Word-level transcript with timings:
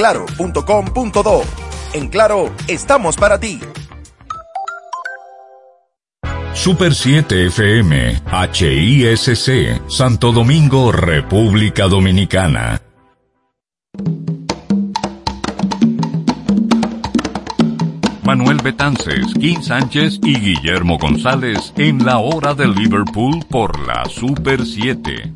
claro.com.do. 0.00 1.42
En 1.92 2.08
Claro, 2.08 2.50
estamos 2.68 3.16
para 3.16 3.38
ti. 3.38 3.60
Super 6.54 6.94
7 6.94 7.48
FM, 7.48 8.22
HISC, 8.50 9.90
Santo 9.90 10.32
Domingo, 10.32 10.90
República 10.90 11.86
Dominicana. 11.86 12.80
Manuel 18.24 18.58
Betances, 18.62 19.34
Kim 19.38 19.60
Sánchez 19.60 20.18
y 20.22 20.40
Guillermo 20.40 20.96
González 20.96 21.74
en 21.76 22.06
la 22.06 22.20
hora 22.20 22.54
de 22.54 22.68
Liverpool 22.68 23.44
por 23.50 23.78
la 23.86 24.06
Super 24.06 24.64
7. 24.64 25.30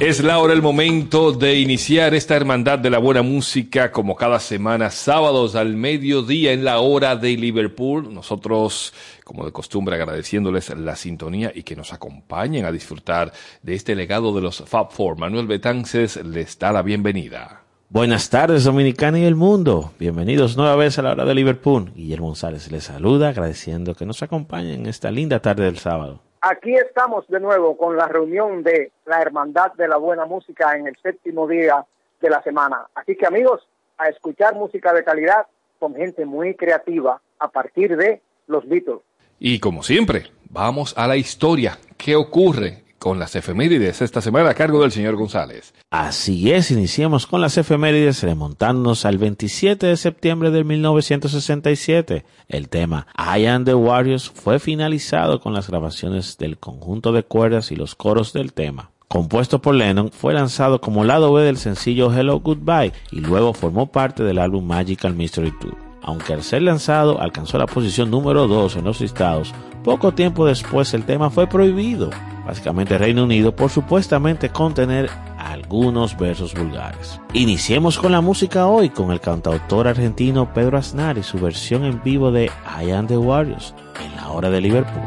Es 0.00 0.24
la 0.24 0.38
hora, 0.38 0.52
el 0.52 0.60
momento 0.60 1.30
de 1.30 1.60
iniciar 1.60 2.14
esta 2.14 2.34
hermandad 2.34 2.80
de 2.80 2.90
la 2.90 2.98
buena 2.98 3.22
música 3.22 3.92
como 3.92 4.16
cada 4.16 4.40
semana, 4.40 4.90
sábados 4.90 5.54
al 5.54 5.76
mediodía 5.76 6.50
en 6.50 6.64
la 6.64 6.80
hora 6.80 7.14
de 7.14 7.36
Liverpool. 7.36 8.12
Nosotros, 8.12 8.92
como 9.22 9.44
de 9.44 9.52
costumbre, 9.52 9.94
agradeciéndoles 9.94 10.76
la 10.76 10.96
sintonía 10.96 11.52
y 11.54 11.62
que 11.62 11.76
nos 11.76 11.92
acompañen 11.92 12.64
a 12.64 12.72
disfrutar 12.72 13.32
de 13.62 13.74
este 13.74 13.94
legado 13.94 14.34
de 14.34 14.42
los 14.42 14.64
Fab 14.66 14.90
Four. 14.90 15.16
Manuel 15.16 15.46
Betances 15.46 16.16
les 16.24 16.58
da 16.58 16.72
la 16.72 16.82
bienvenida. 16.82 17.62
Buenas 17.88 18.28
tardes, 18.28 18.64
Dominicana 18.64 19.20
y 19.20 19.24
el 19.24 19.36
mundo. 19.36 19.92
Bienvenidos 20.00 20.56
nueva 20.56 20.74
vez 20.74 20.98
a 20.98 21.02
la 21.02 21.12
hora 21.12 21.24
de 21.24 21.36
Liverpool. 21.36 21.92
Guillermo 21.94 22.26
González 22.26 22.68
les 22.72 22.82
saluda, 22.82 23.28
agradeciendo 23.28 23.94
que 23.94 24.06
nos 24.06 24.24
acompañen 24.24 24.80
en 24.80 24.86
esta 24.86 25.12
linda 25.12 25.38
tarde 25.38 25.66
del 25.66 25.78
sábado. 25.78 26.23
Aquí 26.46 26.74
estamos 26.74 27.26
de 27.28 27.40
nuevo 27.40 27.74
con 27.74 27.96
la 27.96 28.06
reunión 28.06 28.62
de 28.62 28.92
la 29.06 29.22
Hermandad 29.22 29.72
de 29.78 29.88
la 29.88 29.96
Buena 29.96 30.26
Música 30.26 30.76
en 30.76 30.86
el 30.86 30.94
séptimo 31.02 31.48
día 31.48 31.86
de 32.20 32.28
la 32.28 32.42
semana. 32.42 32.86
Así 32.94 33.16
que 33.16 33.24
amigos, 33.24 33.66
a 33.96 34.10
escuchar 34.10 34.54
música 34.54 34.92
de 34.92 35.02
calidad 35.04 35.46
con 35.78 35.94
gente 35.94 36.26
muy 36.26 36.54
creativa 36.54 37.18
a 37.38 37.48
partir 37.48 37.96
de 37.96 38.20
los 38.46 38.68
Beatles. 38.68 39.00
Y 39.38 39.58
como 39.58 39.82
siempre, 39.82 40.24
vamos 40.50 40.92
a 40.98 41.06
la 41.06 41.16
historia. 41.16 41.78
¿Qué 41.96 42.14
ocurre 42.14 42.83
con 43.04 43.18
las 43.18 43.36
efemérides 43.36 44.00
esta 44.00 44.22
semana 44.22 44.48
a 44.48 44.54
cargo 44.54 44.80
del 44.80 44.90
señor 44.90 45.16
González. 45.16 45.74
Así 45.90 46.50
es, 46.52 46.70
iniciemos 46.70 47.26
con 47.26 47.42
las 47.42 47.58
efemérides 47.58 48.22
remontándonos 48.22 49.04
al 49.04 49.18
27 49.18 49.88
de 49.88 49.98
septiembre 49.98 50.50
de 50.50 50.64
1967. 50.64 52.24
El 52.48 52.70
tema 52.70 53.06
I 53.18 53.44
Am 53.44 53.66
the 53.66 53.74
Warriors 53.74 54.30
fue 54.30 54.58
finalizado 54.58 55.38
con 55.40 55.52
las 55.52 55.68
grabaciones 55.68 56.38
del 56.38 56.56
conjunto 56.56 57.12
de 57.12 57.24
cuerdas 57.24 57.72
y 57.72 57.76
los 57.76 57.94
coros 57.94 58.32
del 58.32 58.54
tema. 58.54 58.92
Compuesto 59.06 59.60
por 59.60 59.74
Lennon, 59.74 60.10
fue 60.10 60.32
lanzado 60.32 60.80
como 60.80 61.04
lado 61.04 61.30
B 61.34 61.42
del 61.42 61.58
sencillo 61.58 62.10
Hello 62.10 62.40
Goodbye 62.40 62.94
y 63.12 63.20
luego 63.20 63.52
formó 63.52 63.92
parte 63.92 64.22
del 64.24 64.38
álbum 64.38 64.64
Magical 64.64 65.12
Mystery 65.12 65.52
Tour 65.60 65.76
aunque 66.04 66.34
al 66.34 66.42
ser 66.42 66.60
lanzado 66.62 67.20
alcanzó 67.20 67.56
la 67.56 67.66
posición 67.66 68.10
número 68.10 68.46
2 68.46 68.76
en 68.76 68.84
los 68.84 69.00
listados, 69.00 69.54
poco 69.84 70.12
tiempo 70.12 70.46
después 70.46 70.92
el 70.94 71.04
tema 71.04 71.30
fue 71.30 71.46
prohibido, 71.46 72.10
básicamente 72.44 72.98
Reino 72.98 73.22
Unido, 73.22 73.54
por 73.54 73.70
supuestamente 73.70 74.48
contener 74.48 75.08
algunos 75.38 76.16
versos 76.16 76.54
vulgares. 76.54 77.20
Iniciemos 77.34 77.98
con 77.98 78.10
la 78.10 78.22
música 78.22 78.66
hoy 78.66 78.88
con 78.88 79.12
el 79.12 79.20
cantautor 79.20 79.86
argentino 79.86 80.52
Pedro 80.52 80.78
Aznar 80.78 81.18
y 81.18 81.22
su 81.22 81.38
versión 81.38 81.84
en 81.84 82.02
vivo 82.02 82.32
de 82.32 82.50
I 82.82 82.90
Am 82.90 83.06
the 83.06 83.18
Warriors 83.18 83.74
en 84.02 84.16
la 84.16 84.30
hora 84.30 84.50
de 84.50 84.60
Liverpool. 84.60 85.02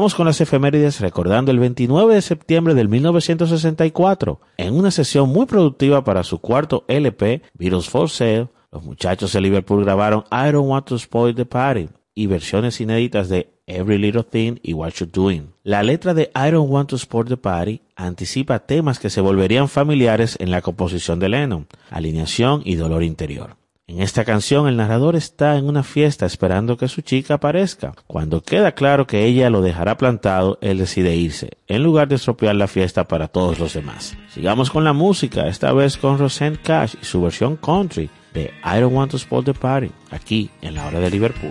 Sigamos 0.00 0.14
con 0.14 0.24
las 0.24 0.40
efemérides 0.40 0.98
recordando 1.02 1.50
el 1.50 1.58
29 1.58 2.14
de 2.14 2.22
septiembre 2.22 2.72
del 2.72 2.88
1964, 2.88 4.40
en 4.56 4.72
una 4.72 4.90
sesión 4.90 5.28
muy 5.28 5.44
productiva 5.44 6.02
para 6.04 6.22
su 6.22 6.38
cuarto 6.38 6.86
LP, 6.88 7.42
Beatles 7.52 7.90
for 7.90 8.08
Sale, 8.08 8.48
los 8.72 8.82
muchachos 8.82 9.34
de 9.34 9.42
Liverpool 9.42 9.84
grabaron 9.84 10.24
I 10.32 10.52
Don't 10.52 10.70
Want 10.70 10.86
to 10.86 10.98
Spoil 10.98 11.34
the 11.34 11.44
Party 11.44 11.90
y 12.14 12.28
versiones 12.28 12.80
inéditas 12.80 13.28
de 13.28 13.50
Every 13.66 13.98
Little 13.98 14.22
Thing 14.22 14.56
y 14.62 14.72
What 14.72 14.92
You're 14.92 15.12
Doing. 15.12 15.50
La 15.64 15.82
letra 15.82 16.14
de 16.14 16.30
I 16.34 16.50
Don't 16.50 16.70
Want 16.70 16.88
to 16.88 16.96
Spoil 16.96 17.28
the 17.28 17.36
Party 17.36 17.82
anticipa 17.94 18.60
temas 18.60 19.00
que 19.00 19.10
se 19.10 19.20
volverían 19.20 19.68
familiares 19.68 20.38
en 20.40 20.50
la 20.50 20.62
composición 20.62 21.18
de 21.18 21.28
Lennon, 21.28 21.66
alineación 21.90 22.62
y 22.64 22.76
dolor 22.76 23.02
interior. 23.02 23.59
En 23.90 24.00
esta 24.00 24.24
canción 24.24 24.68
el 24.68 24.76
narrador 24.76 25.16
está 25.16 25.56
en 25.56 25.66
una 25.66 25.82
fiesta 25.82 26.24
esperando 26.24 26.76
que 26.76 26.86
su 26.86 27.00
chica 27.00 27.34
aparezca. 27.34 27.92
Cuando 28.06 28.40
queda 28.40 28.70
claro 28.70 29.08
que 29.08 29.24
ella 29.24 29.50
lo 29.50 29.62
dejará 29.62 29.96
plantado, 29.96 30.58
él 30.60 30.78
decide 30.78 31.16
irse, 31.16 31.58
en 31.66 31.82
lugar 31.82 32.06
de 32.06 32.14
estropear 32.14 32.54
la 32.54 32.68
fiesta 32.68 33.08
para 33.08 33.26
todos 33.26 33.58
los 33.58 33.74
demás. 33.74 34.16
Sigamos 34.32 34.70
con 34.70 34.84
la 34.84 34.92
música, 34.92 35.48
esta 35.48 35.72
vez 35.72 35.96
con 35.96 36.18
Roseanne 36.18 36.60
Cash 36.62 36.94
y 37.02 37.04
su 37.04 37.20
versión 37.20 37.56
country 37.56 38.08
de 38.32 38.52
I 38.64 38.78
Don't 38.78 38.94
Want 38.94 39.10
to 39.10 39.18
Spoil 39.18 39.44
the 39.44 39.54
Party, 39.54 39.90
aquí 40.12 40.50
en 40.62 40.76
la 40.76 40.86
hora 40.86 41.00
de 41.00 41.10
Liverpool. 41.10 41.50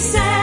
said. 0.00 0.37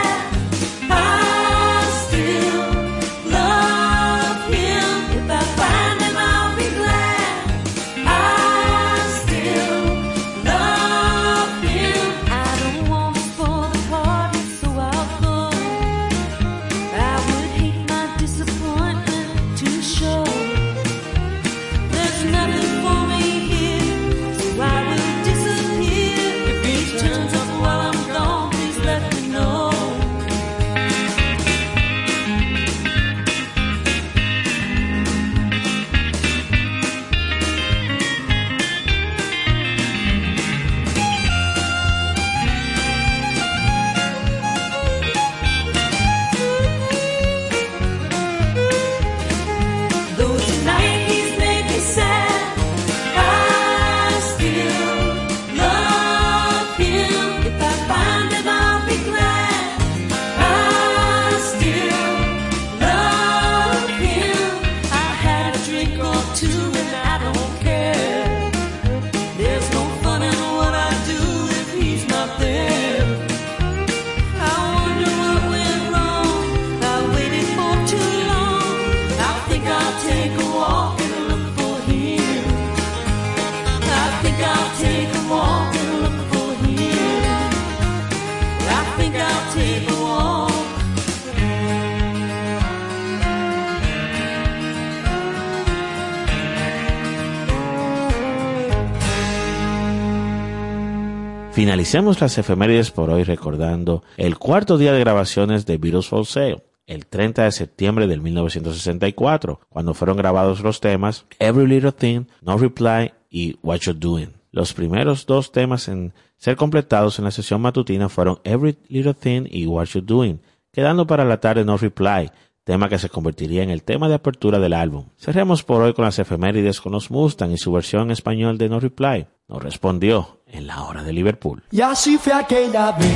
Finalicemos 101.56 102.20
las 102.20 102.36
efemérides 102.36 102.90
por 102.90 103.08
hoy 103.08 103.24
recordando 103.24 104.04
el 104.18 104.36
cuarto 104.36 104.76
día 104.76 104.92
de 104.92 105.00
grabaciones 105.00 105.64
de 105.64 105.78
Beatles 105.78 106.06
for 106.06 106.26
Sale, 106.26 106.62
el 106.86 107.06
30 107.06 107.44
de 107.44 107.50
septiembre 107.50 108.06
del 108.06 108.20
1964, 108.20 109.60
cuando 109.70 109.94
fueron 109.94 110.18
grabados 110.18 110.60
los 110.60 110.80
temas 110.80 111.24
Every 111.38 111.66
Little 111.66 111.92
Thing, 111.92 112.26
No 112.42 112.58
Reply 112.58 113.14
y 113.30 113.56
What 113.62 113.78
You're 113.78 113.98
Doing. 113.98 114.34
Los 114.50 114.74
primeros 114.74 115.24
dos 115.24 115.50
temas 115.50 115.88
en 115.88 116.12
ser 116.36 116.56
completados 116.56 117.18
en 117.18 117.24
la 117.24 117.30
sesión 117.30 117.62
matutina 117.62 118.10
fueron 118.10 118.38
Every 118.44 118.76
Little 118.88 119.14
Thing 119.14 119.46
y 119.50 119.66
What 119.66 119.86
You're 119.86 120.06
Doing, 120.06 120.40
quedando 120.72 121.06
para 121.06 121.24
la 121.24 121.40
tarde 121.40 121.64
No 121.64 121.78
Reply, 121.78 122.32
tema 122.64 122.90
que 122.90 122.98
se 122.98 123.08
convertiría 123.08 123.62
en 123.62 123.70
el 123.70 123.82
tema 123.82 124.10
de 124.10 124.16
apertura 124.16 124.58
del 124.58 124.74
álbum. 124.74 125.06
Cerremos 125.16 125.62
por 125.62 125.80
hoy 125.80 125.94
con 125.94 126.04
las 126.04 126.18
efemérides 126.18 126.82
con 126.82 126.92
los 126.92 127.10
Mustang 127.10 127.52
y 127.52 127.56
su 127.56 127.72
versión 127.72 128.02
en 128.02 128.10
español 128.10 128.58
de 128.58 128.68
No 128.68 128.78
Reply. 128.78 129.26
Nos 129.48 129.62
respondió 129.62 130.35
en 130.52 130.66
la 130.66 130.84
hora 130.84 131.02
de 131.02 131.12
Liverpool. 131.12 131.62
Y 131.70 131.80
así 131.80 132.18
fue 132.18 132.32
aquella 132.32 132.92
vez, 132.92 133.10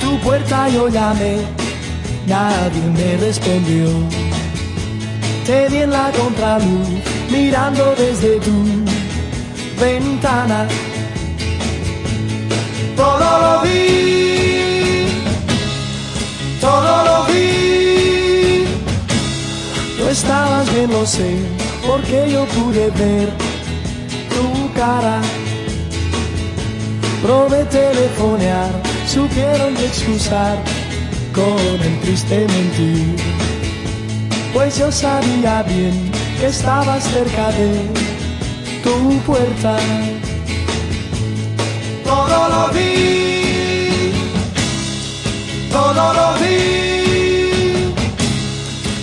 tu 0.00 0.18
puerta 0.20 0.68
yo 0.68 0.88
llamé, 0.88 1.38
nadie 2.26 2.82
me 2.94 3.16
respondió. 3.16 3.88
Te 5.46 5.68
vi 5.68 5.78
en 5.78 5.90
la 5.90 6.10
contraluz, 6.10 6.88
mirando 7.30 7.94
desde 7.96 8.40
tu 8.40 8.64
ventana. 9.80 10.68
Todo 12.96 13.18
lo 13.18 13.62
vi, 13.62 15.06
todo 16.60 17.04
lo 17.04 17.24
vi. 17.32 18.64
Tú 19.98 20.08
estabas 20.08 20.74
bien, 20.74 20.90
lo 20.90 21.06
sé, 21.06 21.38
porque 21.86 22.30
yo 22.30 22.44
pude 22.46 22.90
ver 22.90 23.28
tu 24.28 24.72
cara. 24.74 25.20
Probé 27.22 27.64
telefonear, 27.64 28.70
supieron 29.06 29.74
de 29.74 29.86
excusar 29.86 30.58
con 31.34 31.80
el 31.80 32.00
triste 32.00 32.46
mentir. 32.46 33.16
Pues 34.52 34.78
yo 34.78 34.92
sabía 34.92 35.62
bien 35.62 36.10
que 36.38 36.46
estabas 36.46 37.04
cerca 37.04 37.50
de 37.52 37.88
tu 38.82 39.18
puerta. 39.20 39.76
Todo 42.04 42.48
lo 42.48 42.68
vi, 42.74 44.12
todo 45.72 46.12
lo 46.18 46.28
vi. 46.40 47.94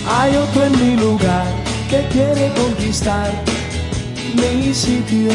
Hay 0.06 0.36
otro 0.36 0.64
en 0.64 0.72
mi 0.80 0.96
lugar 0.96 1.46
que 1.90 2.06
quiere 2.12 2.52
conquistar 2.54 3.30
mi 4.34 4.72
sitio 4.72 5.30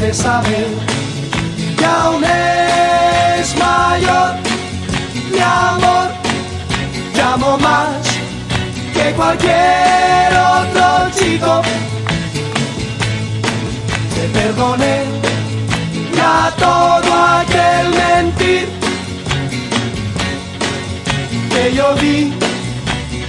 has 0.00 0.06
de 0.06 0.14
saber 0.14 0.66
que 1.76 1.84
aún 1.84 2.24
es 2.24 3.56
mayor 3.56 4.34
mi 5.30 5.38
amor. 5.38 6.08
Llamo 7.14 7.58
más 7.58 8.06
que 8.94 9.12
cualquier 9.12 10.32
otro 10.56 11.10
chico. 11.18 11.62
Te 14.14 14.28
perdoné 14.38 15.04
ya 16.16 16.52
todo 16.58 17.14
aquel 17.40 17.86
mentir 17.90 18.68
que 21.50 21.74
yo 21.74 21.94
vi 22.00 22.32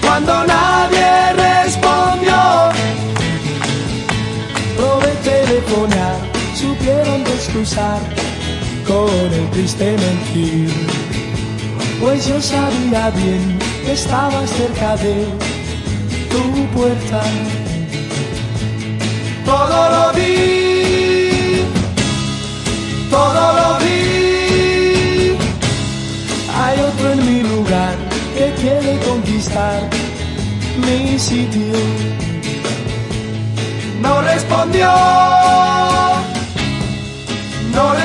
cuando 0.01 0.45
nadie 0.45 1.33
respondió. 1.33 2.01
Cruzar 7.51 7.99
con 8.87 9.09
el 9.33 9.49
triste 9.51 9.95
mentir. 9.97 10.69
Pues 11.99 12.27
yo 12.27 12.41
sabía 12.41 13.09
bien 13.11 13.59
que 13.85 13.93
estabas 13.93 14.49
cerca 14.49 14.95
de 14.97 15.25
tu 16.31 16.65
puerta. 16.75 17.21
Todo 19.45 19.89
lo 19.95 20.13
vi, 20.13 21.61
todo 23.09 23.43
lo 23.59 23.79
vi. 23.85 25.35
Hay 26.55 26.79
otro 26.79 27.11
en 27.11 27.25
mi 27.25 27.41
lugar 27.43 27.95
que 28.35 28.53
quiere 28.61 28.99
conquistar 28.99 29.81
mi 30.77 31.19
sitio. 31.19 31.77
No 34.01 34.21
respondió, 34.21 34.89
no. 37.71 38.01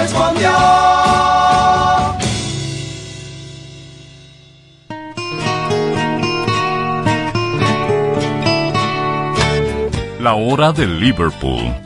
La 10.26 10.34
hora 10.34 10.72
de 10.72 10.86
Liverpool. 10.86 11.85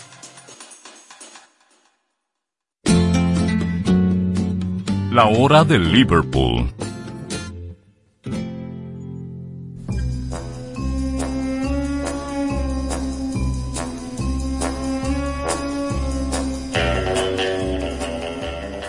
La 5.11 5.25
hora 5.25 5.65
de 5.65 5.77
Liverpool. 5.77 6.71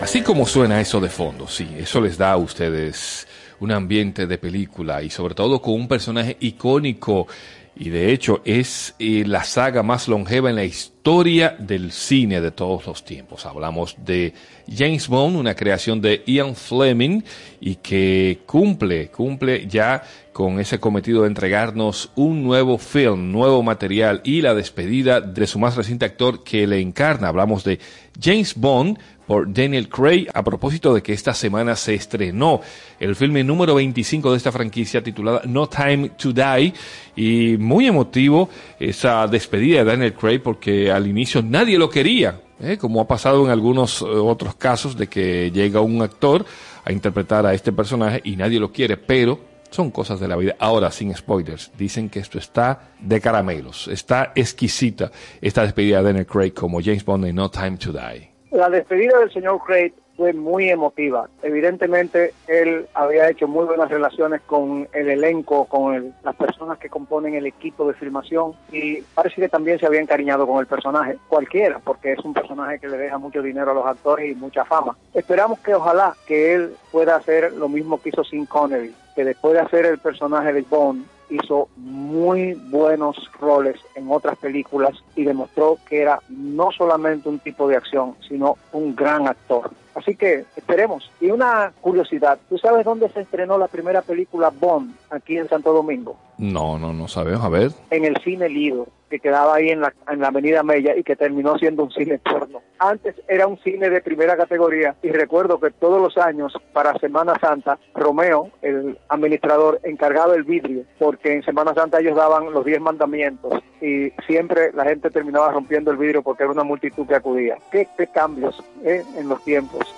Así 0.01 0.23
como 0.23 0.47
suena 0.47 0.81
eso 0.81 1.01
de 1.01 1.09
fondo, 1.09 1.49
sí, 1.49 1.69
eso 1.77 2.01
les 2.01 2.17
da 2.17 2.31
a 2.31 2.37
ustedes 2.37 3.27
un 3.59 3.73
ambiente 3.73 4.29
de 4.29 4.39
película 4.39 5.03
y 5.03 5.11
sobre 5.11 5.35
todo 5.35 5.61
con 5.61 5.75
un 5.75 5.89
personaje 5.89 6.37
icónico 6.39 7.27
y 7.75 7.89
de 7.89 8.13
hecho 8.13 8.43
es 8.45 8.95
eh, 8.99 9.25
la 9.27 9.45
saga 9.45 9.83
más 9.83 10.07
longeva 10.07 10.51
en 10.51 10.57
la 10.57 10.65
historia 10.65 11.57
del 11.59 11.91
cine 11.91 12.41
de 12.41 12.51
todos 12.51 12.87
los 12.87 13.05
tiempos. 13.05 13.47
Hablamos 13.47 13.97
de 14.05 14.35
James 14.73 15.09
Bond, 15.09 15.37
una 15.37 15.55
creación 15.55 16.01
de 16.01 16.23
Ian 16.27 16.55
Fleming 16.55 17.23
y 17.61 17.77
que 17.77 18.41
cumple, 18.47 19.09
cumple 19.09 19.67
ya 19.67 20.03
con 20.33 20.61
ese 20.61 20.79
cometido 20.79 21.23
de 21.23 21.29
entregarnos 21.29 22.11
un 22.15 22.43
nuevo 22.45 22.79
film, 22.79 23.33
nuevo 23.33 23.63
material 23.63 24.21
y 24.25 24.43
la 24.43 24.55
despedida 24.55 25.21
de 25.21 25.47
su 25.47 25.59
más 25.59 25.77
reciente 25.77 26.05
actor 26.05 26.45
que 26.45 26.67
le 26.67 26.81
encarna. 26.81 27.29
Hablamos 27.29 27.65
de 27.65 27.81
James 28.21 28.55
Bond 28.55 28.99
Daniel 29.47 29.89
Craig 29.89 30.29
a 30.33 30.43
propósito 30.43 30.95
de 30.95 31.03
que 31.03 31.13
esta 31.13 31.35
semana 31.35 31.77
se 31.77 31.95
estrenó 31.95 32.61
el 33.01 33.17
filme 33.17 33.43
número 33.45 33.75
25 33.75 34.31
de 34.31 34.37
esta 34.37 34.53
franquicia 34.53 35.03
titulada 35.03 35.43
No 35.45 35.69
Time 35.69 36.11
to 36.11 36.33
Die 36.33 36.73
y 37.17 37.57
muy 37.59 37.87
emotivo 37.87 38.49
esa 38.79 39.27
despedida 39.27 39.79
de 39.79 39.85
Daniel 39.85 40.15
Craig 40.15 40.41
porque 40.41 40.91
al 40.91 41.07
inicio 41.07 41.43
nadie 41.43 41.79
lo 41.79 41.89
quería, 41.89 42.41
¿eh? 42.61 42.79
como 42.79 43.01
ha 43.01 43.07
pasado 43.07 43.45
en 43.45 43.51
algunos 43.51 44.03
eh, 44.03 44.05
otros 44.05 44.55
casos 44.55 44.97
de 44.97 45.09
que 45.09 45.51
llega 45.51 45.81
un 45.81 46.03
actor 46.03 46.45
a 46.85 46.93
interpretar 46.93 47.47
a 47.47 47.55
este 47.55 47.73
personaje 47.73 48.21
y 48.25 48.37
nadie 48.37 48.61
lo 48.61 48.73
quiere, 48.73 48.97
pero 48.97 49.53
son 49.73 49.91
cosas 49.91 50.21
de 50.21 50.29
la 50.29 50.37
vida. 50.37 50.55
Ahora, 50.59 50.91
sin 50.91 51.15
spoilers, 51.15 51.73
dicen 51.77 52.09
que 52.09 52.21
esto 52.21 52.39
está 52.39 52.91
de 53.01 53.21
caramelos, 53.21 53.89
está 53.89 54.33
exquisita 54.35 55.11
esta 55.41 55.63
despedida 55.63 55.99
de 55.99 56.05
Daniel 56.05 56.27
Craig 56.27 56.53
como 56.53 56.81
James 56.83 57.05
Bond 57.05 57.27
en 57.27 57.37
No 57.37 57.51
Time 57.51 57.77
to 57.79 57.93
Die. 57.93 58.32
La 58.53 58.69
despedida 58.69 59.19
del 59.19 59.33
señor 59.33 59.61
Craig 59.67 59.93
fue 60.15 60.35
muy 60.35 60.69
emotiva. 60.69 61.27
Evidentemente, 61.43 62.35
él 62.47 62.87
había 62.93 63.31
hecho 63.31 63.49
muy 63.49 63.65
buenas 63.65 63.91
relaciones 63.91 64.43
con 64.43 64.87
el 64.93 65.09
elenco, 65.09 65.65
con 65.65 65.95
el- 65.95 66.13
las 66.23 66.37
personas 66.37 66.77
que 66.79 66.91
componen 66.91 67.35
el 67.35 67.47
equipo 67.47 67.89
de 67.89 67.95
filmación 67.95 68.53
y 68.71 69.01
parece 69.15 69.41
que 69.41 69.49
también 69.49 69.79
se 69.79 69.87
había 69.87 70.01
encariñado 70.03 70.47
con 70.47 70.59
el 70.61 70.67
personaje, 70.67 71.17
cualquiera, 71.29 71.79
porque 71.83 72.13
es 72.13 72.19
un 72.19 72.35
personaje 72.35 72.79
que 72.79 72.89
le 72.89 72.99
deja 72.99 73.17
mucho 73.17 73.41
dinero 73.41 73.71
a 73.71 73.75
los 73.75 73.87
actores 73.87 74.31
y 74.31 74.35
mucha 74.35 74.67
fama. 74.67 74.99
Esperamos 75.15 75.59
que 75.61 75.75
ojalá 75.75 76.15
que 76.27 76.53
él 76.53 76.75
pueda 76.91 77.17
hacer 77.17 77.55
lo 77.55 77.71
mismo 77.71 78.03
que 78.03 78.11
hizo 78.11 78.23
Sin 78.23 78.45
Connery, 78.45 78.95
que 79.17 79.25
después 79.25 79.55
de 79.55 79.61
hacer 79.61 79.87
el 79.87 79.99
personaje 79.99 80.53
de 80.53 80.61
Bond, 80.61 81.07
hizo 81.33 81.69
muy 81.77 82.55
buenos 82.55 83.31
roles 83.41 83.81
en 83.95 84.11
otras 84.11 84.39
películas 84.39 84.93
y 85.17 85.25
demostró 85.25 85.79
que 85.89 86.03
era 86.03 86.21
no 86.29 86.71
solamente 86.73 87.29
un 87.29 87.39
tipo 87.39 87.69
de 87.69 87.77
acción, 87.77 88.15
sino 88.29 88.57
un 88.73 88.95
gran 88.95 89.27
actor. 89.27 89.71
Así 89.95 90.15
que 90.17 90.45
esperemos. 90.57 91.11
Y 91.21 91.31
una 91.31 91.73
curiosidad, 91.81 92.39
¿tú 92.49 92.57
sabes 92.59 92.85
dónde 92.85 93.09
se 93.11 93.21
estrenó 93.21 93.59
la 93.59 93.69
primera 93.69 94.03
película 94.03 94.51
Bond 94.51 94.95
aquí 95.11 95.37
en 95.37 95.49
Santo 95.49 95.73
Domingo? 95.73 96.17
No, 96.43 96.77
no, 96.77 96.93
no 96.93 97.07
sabemos. 97.07 97.45
A 97.45 97.49
ver. 97.49 97.71
En 97.91 98.05
el 98.05 98.17
cine 98.17 98.49
Lido, 98.49 98.89
que 99.09 99.21
quedaba 99.21 99.55
ahí 99.55 99.69
en 99.69 99.81
la, 99.81 99.95
en 100.11 100.19
la 100.19 100.27
Avenida 100.27 100.65
Mella 100.65 100.97
y 100.97 101.05
que 101.05 101.15
terminó 101.15 101.57
siendo 101.57 101.85
un 101.85 101.93
cine 101.93 102.19
porno. 102.19 102.61
Antes 102.81 103.15
era 103.29 103.47
un 103.47 103.59
cine 103.59 103.89
de 103.89 104.01
primera 104.01 104.37
categoría 104.37 104.97
y 105.05 105.11
recuerdo 105.11 105.61
que 105.61 105.71
todos 105.71 106.03
los 106.03 106.19
años 106.19 106.53
para 106.73 106.99
Semana 106.99 107.39
Santa, 107.39 107.79
Romeo, 107.95 108.51
el 108.61 108.99
administrador, 109.09 109.79
encargaba 109.85 110.35
el 110.35 110.43
vidrio 110.43 110.83
porque 110.99 111.33
en 111.33 111.45
Semana 111.45 111.75
Santa 111.75 112.01
ellos 112.01 112.17
daban 112.17 112.53
los 112.53 112.65
10 112.65 112.81
mandamientos 112.81 113.63
y 113.81 114.11
siempre 114.27 114.73
la 114.73 114.85
gente 114.85 115.11
terminaba 115.11 115.53
rompiendo 115.53 115.93
el 115.93 115.97
vidrio 115.97 116.23
porque 116.23 116.43
era 116.43 116.51
una 116.51 116.65
multitud 116.65 117.07
que 117.07 117.15
acudía. 117.15 117.57
¿Qué, 117.71 117.87
qué 117.97 118.09
cambios 118.09 118.61
eh, 118.83 119.05
en 119.17 119.29
los 119.29 119.45
tiempos? 119.45 119.95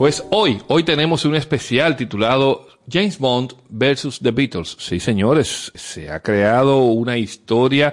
Pues 0.00 0.24
hoy, 0.30 0.62
hoy 0.68 0.82
tenemos 0.82 1.26
un 1.26 1.34
especial 1.34 1.94
titulado 1.94 2.66
James 2.90 3.18
Bond 3.18 3.52
versus 3.68 4.18
The 4.18 4.30
Beatles. 4.30 4.74
Sí, 4.78 4.98
señores, 4.98 5.70
se 5.74 6.10
ha 6.10 6.20
creado 6.20 6.84
una 6.84 7.18
historia 7.18 7.92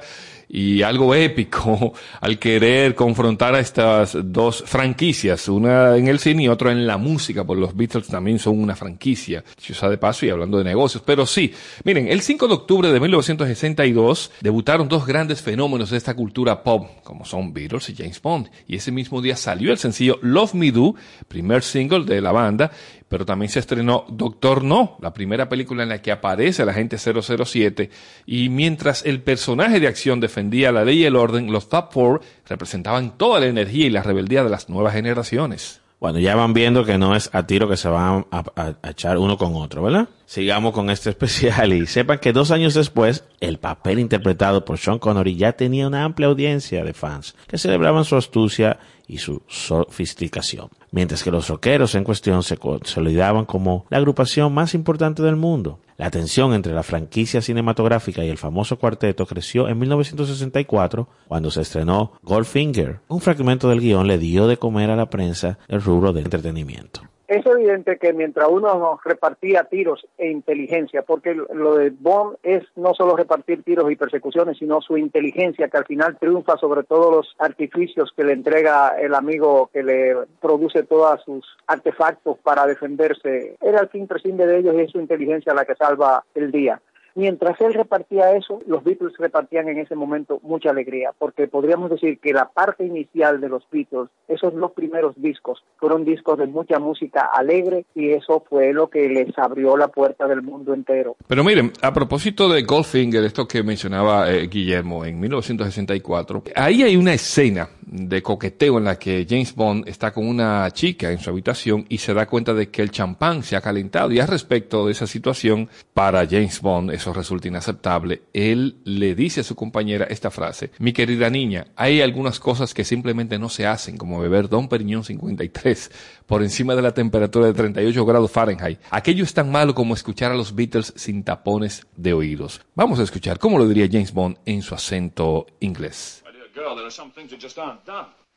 y 0.49 0.81
algo 0.81 1.13
épico 1.13 1.93
al 2.21 2.39
querer 2.39 2.95
confrontar 2.95 3.55
a 3.55 3.59
estas 3.59 4.17
dos 4.23 4.63
franquicias, 4.65 5.47
una 5.47 5.97
en 5.97 6.07
el 6.07 6.19
cine 6.19 6.43
y 6.43 6.47
otra 6.47 6.71
en 6.71 6.87
la 6.87 6.97
música, 6.97 7.43
porque 7.43 7.61
los 7.61 7.75
Beatles 7.75 8.07
también 8.07 8.39
son 8.39 8.59
una 8.59 8.75
franquicia, 8.75 9.43
si 9.57 9.73
usa 9.73 9.89
de 9.89 9.97
paso 9.97 10.25
y 10.25 10.29
hablando 10.29 10.57
de 10.57 10.63
negocios. 10.63 11.03
Pero 11.05 11.25
sí, 11.25 11.53
miren, 11.83 12.07
el 12.07 12.21
5 12.21 12.47
de 12.47 12.53
octubre 12.53 12.91
de 12.91 12.99
1962 12.99 14.31
debutaron 14.41 14.87
dos 14.87 15.05
grandes 15.05 15.41
fenómenos 15.41 15.89
de 15.89 15.97
esta 15.97 16.15
cultura 16.15 16.63
pop, 16.63 16.87
como 17.03 17.25
son 17.25 17.53
Beatles 17.53 17.89
y 17.89 17.95
James 17.95 18.21
Bond, 18.21 18.49
y 18.67 18.75
ese 18.75 18.91
mismo 18.91 19.21
día 19.21 19.35
salió 19.35 19.71
el 19.71 19.77
sencillo 19.77 20.19
Love 20.21 20.53
Me 20.53 20.71
Do, 20.71 20.95
primer 21.27 21.63
single 21.63 22.05
de 22.05 22.21
la 22.21 22.31
banda, 22.31 22.71
pero 23.09 23.25
también 23.25 23.49
se 23.49 23.59
estrenó 23.59 24.05
Doctor 24.09 24.63
No, 24.63 24.97
la 25.01 25.13
primera 25.13 25.49
película 25.49 25.83
en 25.83 25.89
la 25.89 26.01
que 26.01 26.11
aparece 26.11 26.63
el 26.63 26.69
agente 26.69 26.97
007, 26.97 27.89
y 28.25 28.49
mientras 28.49 29.05
el 29.05 29.21
personaje 29.21 29.79
de 29.79 29.87
acción 29.87 30.19
defendía 30.19 30.71
la 30.71 30.83
ley 30.85 30.99
y 30.99 31.05
el 31.05 31.15
orden, 31.15 31.51
los 31.51 31.69
Top 31.69 31.91
Four 31.93 32.21
representaban 32.47 33.17
toda 33.17 33.39
la 33.39 33.47
energía 33.47 33.85
y 33.85 33.89
la 33.89 34.03
rebeldía 34.03 34.43
de 34.43 34.49
las 34.49 34.69
nuevas 34.69 34.93
generaciones. 34.93 35.81
Bueno, 35.99 36.19
ya 36.19 36.35
van 36.35 36.53
viendo 36.53 36.85
que 36.85 36.99
no 36.99 37.15
es 37.15 37.27
a 37.33 37.47
tiro 37.47 37.67
que 37.67 37.75
se 37.75 37.87
van 37.89 38.27
a, 38.29 38.43
a- 38.55 38.75
a 38.83 38.89
echar 38.91 39.17
uno 39.17 39.35
con 39.35 39.55
otro, 39.55 39.81
¿verdad? 39.81 40.07
Sigamos 40.27 40.71
con 40.73 40.91
este 40.91 41.09
especial 41.11 41.73
y 41.73 41.87
sepan 41.87 42.19
que 42.19 42.33
dos 42.33 42.51
años 42.51 42.75
después, 42.75 43.23
el 43.39 43.57
papel 43.57 43.97
interpretado 43.97 44.63
por 44.63 44.77
Sean 44.77 44.99
Connery 44.99 45.35
ya 45.37 45.53
tenía 45.53 45.87
una 45.87 46.03
amplia 46.03 46.27
audiencia 46.27 46.83
de 46.83 46.93
fans 46.93 47.35
que 47.47 47.57
celebraban 47.57 48.05
su 48.05 48.15
astucia 48.15 48.77
y 49.07 49.17
su 49.17 49.41
sofisticación. 49.47 50.69
Mientras 50.91 51.23
que 51.23 51.31
los 51.31 51.47
rockeros 51.47 51.95
en 51.95 52.03
cuestión 52.03 52.43
se 52.43 52.57
consolidaban 52.57 53.45
como 53.45 53.85
la 53.89 53.97
agrupación 53.97 54.53
más 54.53 54.73
importante 54.73 55.23
del 55.23 55.35
mundo. 55.35 55.79
La 55.97 56.11
tensión 56.11 56.53
entre 56.53 56.73
la 56.73 56.83
franquicia 56.83 57.41
cinematográfica 57.41 58.23
y 58.23 58.29
el 58.29 58.37
famoso 58.37 58.77
cuarteto 58.77 59.25
creció 59.25 59.67
en 59.67 59.79
1964 59.79 61.07
cuando 61.27 61.49
se 61.49 61.61
estrenó 61.61 62.13
Goldfinger. 62.21 62.99
Un 63.07 63.21
fragmento 63.21 63.69
del 63.69 63.81
guion 63.81 64.07
le 64.07 64.19
dio 64.19 64.47
de 64.47 64.57
comer 64.57 64.91
a 64.91 64.95
la 64.95 65.09
prensa 65.09 65.57
el 65.67 65.81
rubro 65.81 66.13
del 66.13 66.25
entretenimiento. 66.25 67.01
Es 67.27 67.45
evidente 67.45 67.97
que 67.97 68.13
mientras 68.13 68.47
uno 68.49 68.99
repartía 69.03 69.65
tiros 69.65 70.07
e 70.17 70.29
inteligencia, 70.29 71.01
porque 71.01 71.35
lo 71.35 71.75
de 71.75 71.89
Bond 71.89 72.37
es 72.41 72.63
no 72.77 72.93
solo 72.93 73.17
repartir 73.17 73.63
tiros 73.63 73.91
y 73.91 73.97
persecuciones, 73.97 74.57
sino 74.57 74.79
su 74.81 74.97
inteligencia 74.97 75.67
que 75.67 75.77
al 75.77 75.85
final 75.85 76.17
triunfa 76.17 76.57
sobre 76.57 76.83
todos 76.83 77.13
los 77.13 77.35
artificios 77.37 78.13
que 78.15 78.23
le 78.23 78.31
entrega 78.31 78.97
el 78.97 79.13
amigo 79.13 79.69
que 79.73 79.83
le 79.83 80.15
produce 80.39 80.83
todos 80.83 81.21
sus 81.25 81.45
artefactos 81.67 82.37
para 82.39 82.65
defenderse. 82.65 83.57
Era 83.59 83.81
el 83.81 83.89
fin 83.89 84.07
prescinde 84.07 84.47
de 84.47 84.59
ellos 84.59 84.75
y 84.75 84.81
es 84.81 84.91
su 84.91 84.99
inteligencia 84.99 85.53
la 85.53 85.65
que 85.65 85.75
salva 85.75 86.23
el 86.33 86.51
día. 86.51 86.81
Mientras 87.17 87.59
él 87.61 87.73
repartía 87.73 88.35
eso, 88.35 88.61
los 88.67 88.83
Beatles 88.83 89.17
repartían 89.17 89.67
en 89.69 89.79
ese 89.79 89.95
momento 89.95 90.39
mucha 90.43 90.69
alegría, 90.69 91.13
porque 91.17 91.47
podríamos 91.47 91.89
decir 91.89 92.19
que 92.19 92.31
la 92.31 92.47
parte 92.47 92.85
inicial 92.85 93.41
de 93.41 93.49
los 93.49 93.63
Beatles, 93.71 94.09
esos 94.27 94.53
dos 94.53 94.71
primeros 94.73 95.15
discos, 95.19 95.63
fueron 95.77 96.05
discos 96.05 96.37
de 96.37 96.45
mucha 96.45 96.77
música 96.77 97.27
alegre 97.33 97.85
y 97.95 98.11
eso 98.11 98.43
fue 98.47 98.71
lo 98.71 98.91
que 98.91 99.09
les 99.09 99.35
abrió 99.39 99.75
la 99.77 99.87
puerta 99.87 100.27
del 100.27 100.43
mundo 100.43 100.75
entero. 100.75 101.15
Pero 101.27 101.43
miren, 101.43 101.71
a 101.81 101.91
propósito 101.91 102.47
de 102.49 102.61
Goldfinger, 102.61 103.23
esto 103.23 103.47
que 103.47 103.63
mencionaba 103.63 104.31
eh, 104.31 104.45
Guillermo 104.45 105.03
en 105.03 105.19
1964, 105.19 106.43
ahí 106.55 106.83
hay 106.83 106.95
una 106.95 107.15
escena 107.15 107.67
de 107.87 108.21
coqueteo 108.21 108.77
en 108.77 108.83
la 108.83 108.99
que 108.99 109.25
James 109.27 109.55
Bond 109.55 109.87
está 109.87 110.11
con 110.11 110.27
una 110.27 110.69
chica 110.71 111.09
en 111.09 111.19
su 111.19 111.29
habitación 111.29 111.85
y 111.89 111.97
se 111.97 112.13
da 112.13 112.27
cuenta 112.27 112.53
de 112.53 112.69
que 112.69 112.81
el 112.81 112.91
champán 112.91 113.43
se 113.43 113.55
ha 113.55 113.61
calentado. 113.61 114.11
Y 114.11 114.19
al 114.19 114.27
respecto 114.27 114.85
de 114.85 114.91
esa 114.91 115.07
situación, 115.07 115.69
para 115.93 116.27
James 116.27 116.61
Bond 116.61 116.91
eso 117.07 117.13
resulta 117.13 117.47
inaceptable. 117.47 118.23
Él 118.33 118.81
le 118.83 119.15
dice 119.15 119.39
a 119.39 119.43
su 119.43 119.55
compañera 119.55 120.05
esta 120.09 120.29
frase, 120.29 120.71
mi 120.79 120.91
querida 120.91 121.29
niña, 121.29 121.67
hay 121.77 122.01
algunas 122.01 122.39
cosas 122.39 122.73
que 122.73 122.83
simplemente 122.83 123.39
no 123.39 123.47
se 123.47 123.65
hacen, 123.65 123.97
como 123.97 124.19
beber 124.19 124.49
Don 124.49 124.67
Periñón 124.67 125.05
53 125.05 125.91
por 126.25 126.43
encima 126.43 126.75
de 126.75 126.81
la 126.81 126.93
temperatura 126.93 127.45
de 127.47 127.53
38 127.53 128.05
grados 128.05 128.31
Fahrenheit. 128.31 128.79
Aquello 128.89 129.23
es 129.23 129.33
tan 129.33 129.49
malo 129.49 129.73
como 129.73 129.93
escuchar 129.93 130.33
a 130.33 130.35
los 130.35 130.53
Beatles 130.53 130.93
sin 130.97 131.23
tapones 131.23 131.87
de 131.95 132.13
oídos. 132.13 132.59
Vamos 132.75 132.99
a 132.99 133.03
escuchar 133.03 133.39
cómo 133.39 133.57
lo 133.57 133.67
diría 133.67 133.87
James 133.89 134.11
Bond 134.11 134.37
en 134.45 134.61
su 134.61 134.75
acento 134.75 135.45
inglés. 135.61 136.23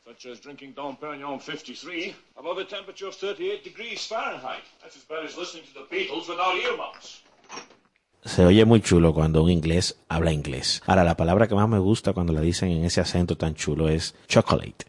Such 0.03 0.25
as 0.25 0.41
drinking 0.41 0.73
Dom 0.73 0.97
Perignon 0.97 1.39
53 1.39 2.13
above 2.35 2.57
a 2.57 2.65
temperature 2.65 3.07
of 3.07 3.15
38 3.15 3.63
degrees 3.63 4.05
Fahrenheit. 4.05 4.63
That's 4.81 4.97
as 4.97 5.03
bad 5.03 5.23
as 5.23 5.37
listening 5.37 5.63
to 5.67 5.73
the 5.73 5.87
Beatles 5.95 6.27
without 6.27 6.57
earmuffs. 6.57 7.21
Se 8.23 8.45
oye 8.45 8.65
muy 8.65 8.81
chulo 8.81 9.13
cuando 9.13 9.43
un 9.43 9.49
inglés 9.49 9.97
habla 10.07 10.31
inglés. 10.31 10.83
Ahora, 10.85 11.03
la 11.03 11.17
palabra 11.17 11.47
que 11.47 11.55
más 11.55 11.67
me 11.67 11.79
gusta 11.79 12.13
cuando 12.13 12.33
la 12.33 12.41
dicen 12.41 12.69
en 12.69 12.85
ese 12.85 13.01
acento 13.01 13.35
tan 13.35 13.55
chulo 13.55 13.89
es 13.89 14.13
chocolate. 14.27 14.85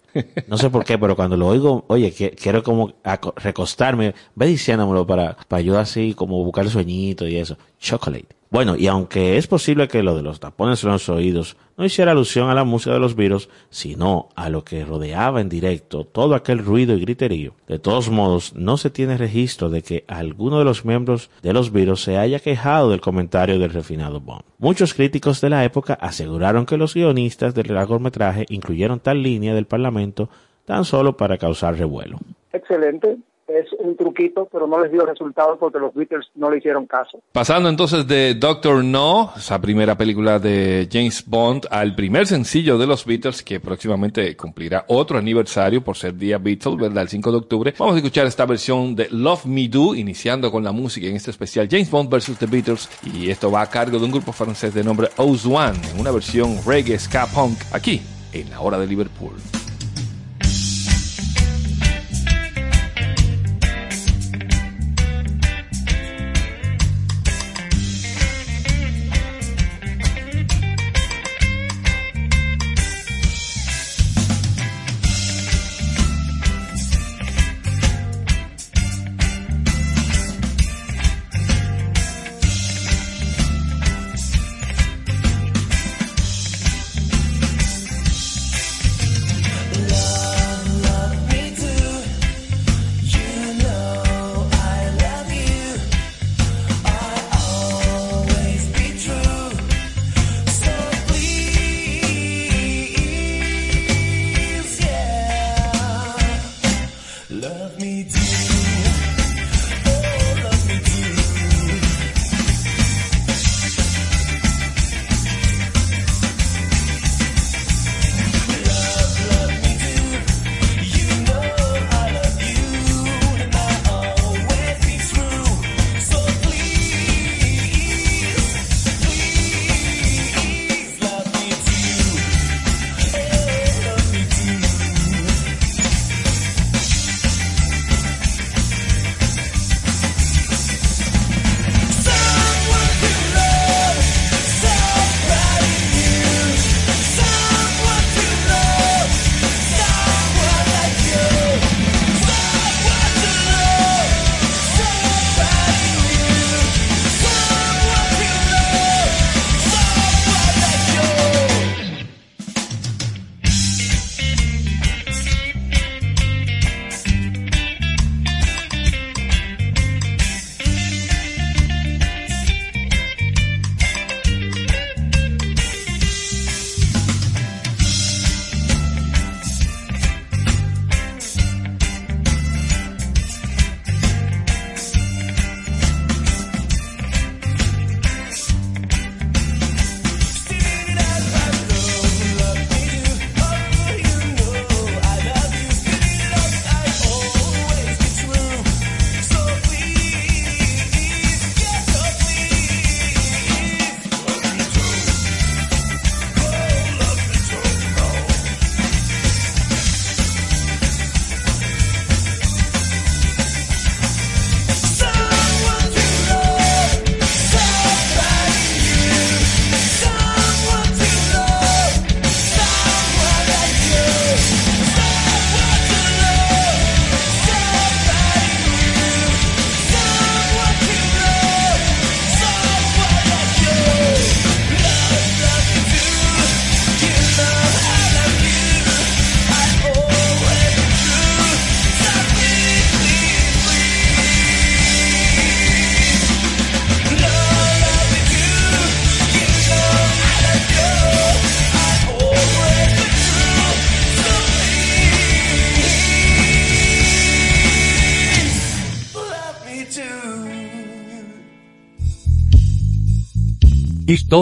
No 0.47 0.59
sé 0.59 0.69
por 0.69 0.85
qué, 0.85 0.99
pero 0.99 1.17
cuando 1.17 1.39
lo 1.39 1.49
oigo, 1.49 1.85
oye, 1.89 2.13
quiero 2.13 2.63
como 2.63 2.93
recostarme, 3.37 4.15
ve 4.35 4.47
diciéndomelo 4.47 5.07
para, 5.07 5.37
para 5.49 5.63
yo 5.63 5.79
así 5.79 6.13
como 6.13 6.45
buscar 6.45 6.65
el 6.65 6.71
sueñito 6.71 7.27
y 7.27 7.37
eso. 7.37 7.57
Chocolate. 7.79 8.37
Bueno, 8.51 8.77
y 8.77 8.87
aunque 8.87 9.39
es 9.39 9.47
posible 9.47 9.89
que 9.89 10.03
lo 10.03 10.15
de 10.15 10.21
los 10.21 10.39
tapones 10.39 10.85
en 10.85 10.91
los 10.91 11.09
oídos 11.09 11.57
no 11.77 11.85
hiciera 11.85 12.13
alusión 12.13 12.51
a 12.51 12.55
la 12.55 12.65
música 12.65 12.95
de 12.95 13.01
los 13.01 13.17
virus, 13.17 13.49
sino 13.71 14.29
a 14.35 14.49
lo 14.49 14.65
que 14.65 14.85
rodeaba 14.85 15.41
en 15.41 15.49
directo 15.49 16.05
todo 16.05 16.35
aquel 16.35 16.59
ruido 16.59 16.95
y 16.95 17.01
griterío. 17.01 17.55
De 17.67 17.79
todos 17.79 18.11
modos, 18.11 18.55
no 18.55 18.77
se 18.77 18.91
tiene 18.91 19.17
registro 19.17 19.71
de 19.71 19.83
que 19.83 20.05
alguno 20.09 20.59
de 20.59 20.65
los 20.65 20.85
miembros 20.85 21.31
de 21.43 21.53
los 21.53 21.73
virus 21.73 22.03
se 22.03 22.19
haya 22.19 22.41
quejado 22.41 22.91
del 22.91 23.01
comentario 23.01 23.59
del 23.59 23.71
refinado 23.71 24.21
Bond. 24.21 24.43
Muchos 24.59 24.95
críticos 24.95 25.41
de 25.41 25.51
la 25.51 25.65
época 25.65 25.95
aseguraron 25.95 26.67
que 26.67 26.77
los 26.77 26.95
guionistas 26.95 27.55
del 27.55 27.75
largometraje 27.75 28.47
incluyeron 28.49 29.01
tal 29.01 29.23
línea 29.23 29.55
del 29.55 29.67
Parlamento 29.67 30.29
tan 30.65 30.85
solo 30.85 31.17
para 31.17 31.39
causar 31.39 31.77
revuelo. 31.77 32.19
Excelente, 32.53 33.17
es 33.59 33.67
un 33.79 33.97
truquito, 33.97 34.49
pero 34.51 34.67
no 34.67 34.81
les 34.81 34.91
dio 34.91 35.05
resultados 35.05 35.59
porque 35.59 35.79
los 35.79 35.95
Beatles 35.95 36.27
no 36.35 36.51
le 36.51 36.59
hicieron 36.59 36.87
caso. 36.87 37.21
Pasando 37.33 37.69
entonces 37.69 38.07
de 38.07 38.35
Doctor 38.35 38.85
No, 38.85 39.33
esa 39.37 39.61
primera 39.61 39.97
película 39.97 40.39
de 40.39 40.89
James 40.91 41.25
Bond, 41.27 41.67
al 41.71 41.95
primer 41.95 42.27
sencillo 42.27 42.79
de 42.79 42.87
los 42.87 43.05
Beatles, 43.05 43.43
que 43.43 43.61
próximamente 43.61 44.37
cumplirá 44.37 44.85
otro 44.89 45.19
aniversario 45.19 45.83
por 45.83 45.97
ser 45.97 46.17
día 46.17 46.39
Beatles, 46.39 46.77
¿verdad? 46.77 47.03
El 47.03 47.09
5 47.09 47.33
de 47.33 47.39
octubre. 47.39 47.75
Vamos 47.79 47.95
a 47.95 47.99
escuchar 47.99 48.27
esta 48.27 48.47
versión 48.47 48.95
de 48.95 49.09
Love 49.11 49.47
Me 49.47 49.69
Do, 49.69 49.95
iniciando 49.95 50.51
con 50.51 50.65
la 50.65 50.73
música 50.73 51.07
en 51.07 51.17
este 51.17 51.31
especial 51.31 51.69
James 51.71 51.91
Bond 51.91 52.11
vs. 52.11 52.39
The 52.39 52.47
Beatles. 52.47 52.89
Y 53.05 53.31
esto 53.31 53.51
va 53.51 53.63
a 53.63 53.71
cargo 53.71 53.99
de 53.99 54.05
un 54.05 54.13
grupo 54.13 54.33
francés 54.33 54.75
de 54.75 54.85
nombre 54.85 55.09
Oz-One, 55.17 55.79
en 55.93 56.01
una 56.01 56.11
versión 56.11 56.59
reggae 56.67 56.99
ska 56.99 57.27
punk, 57.27 57.59
aquí, 57.73 58.01
en 58.33 58.51
la 58.51 58.61
hora 58.61 58.79
de 58.79 58.87
Liverpool. 58.87 59.35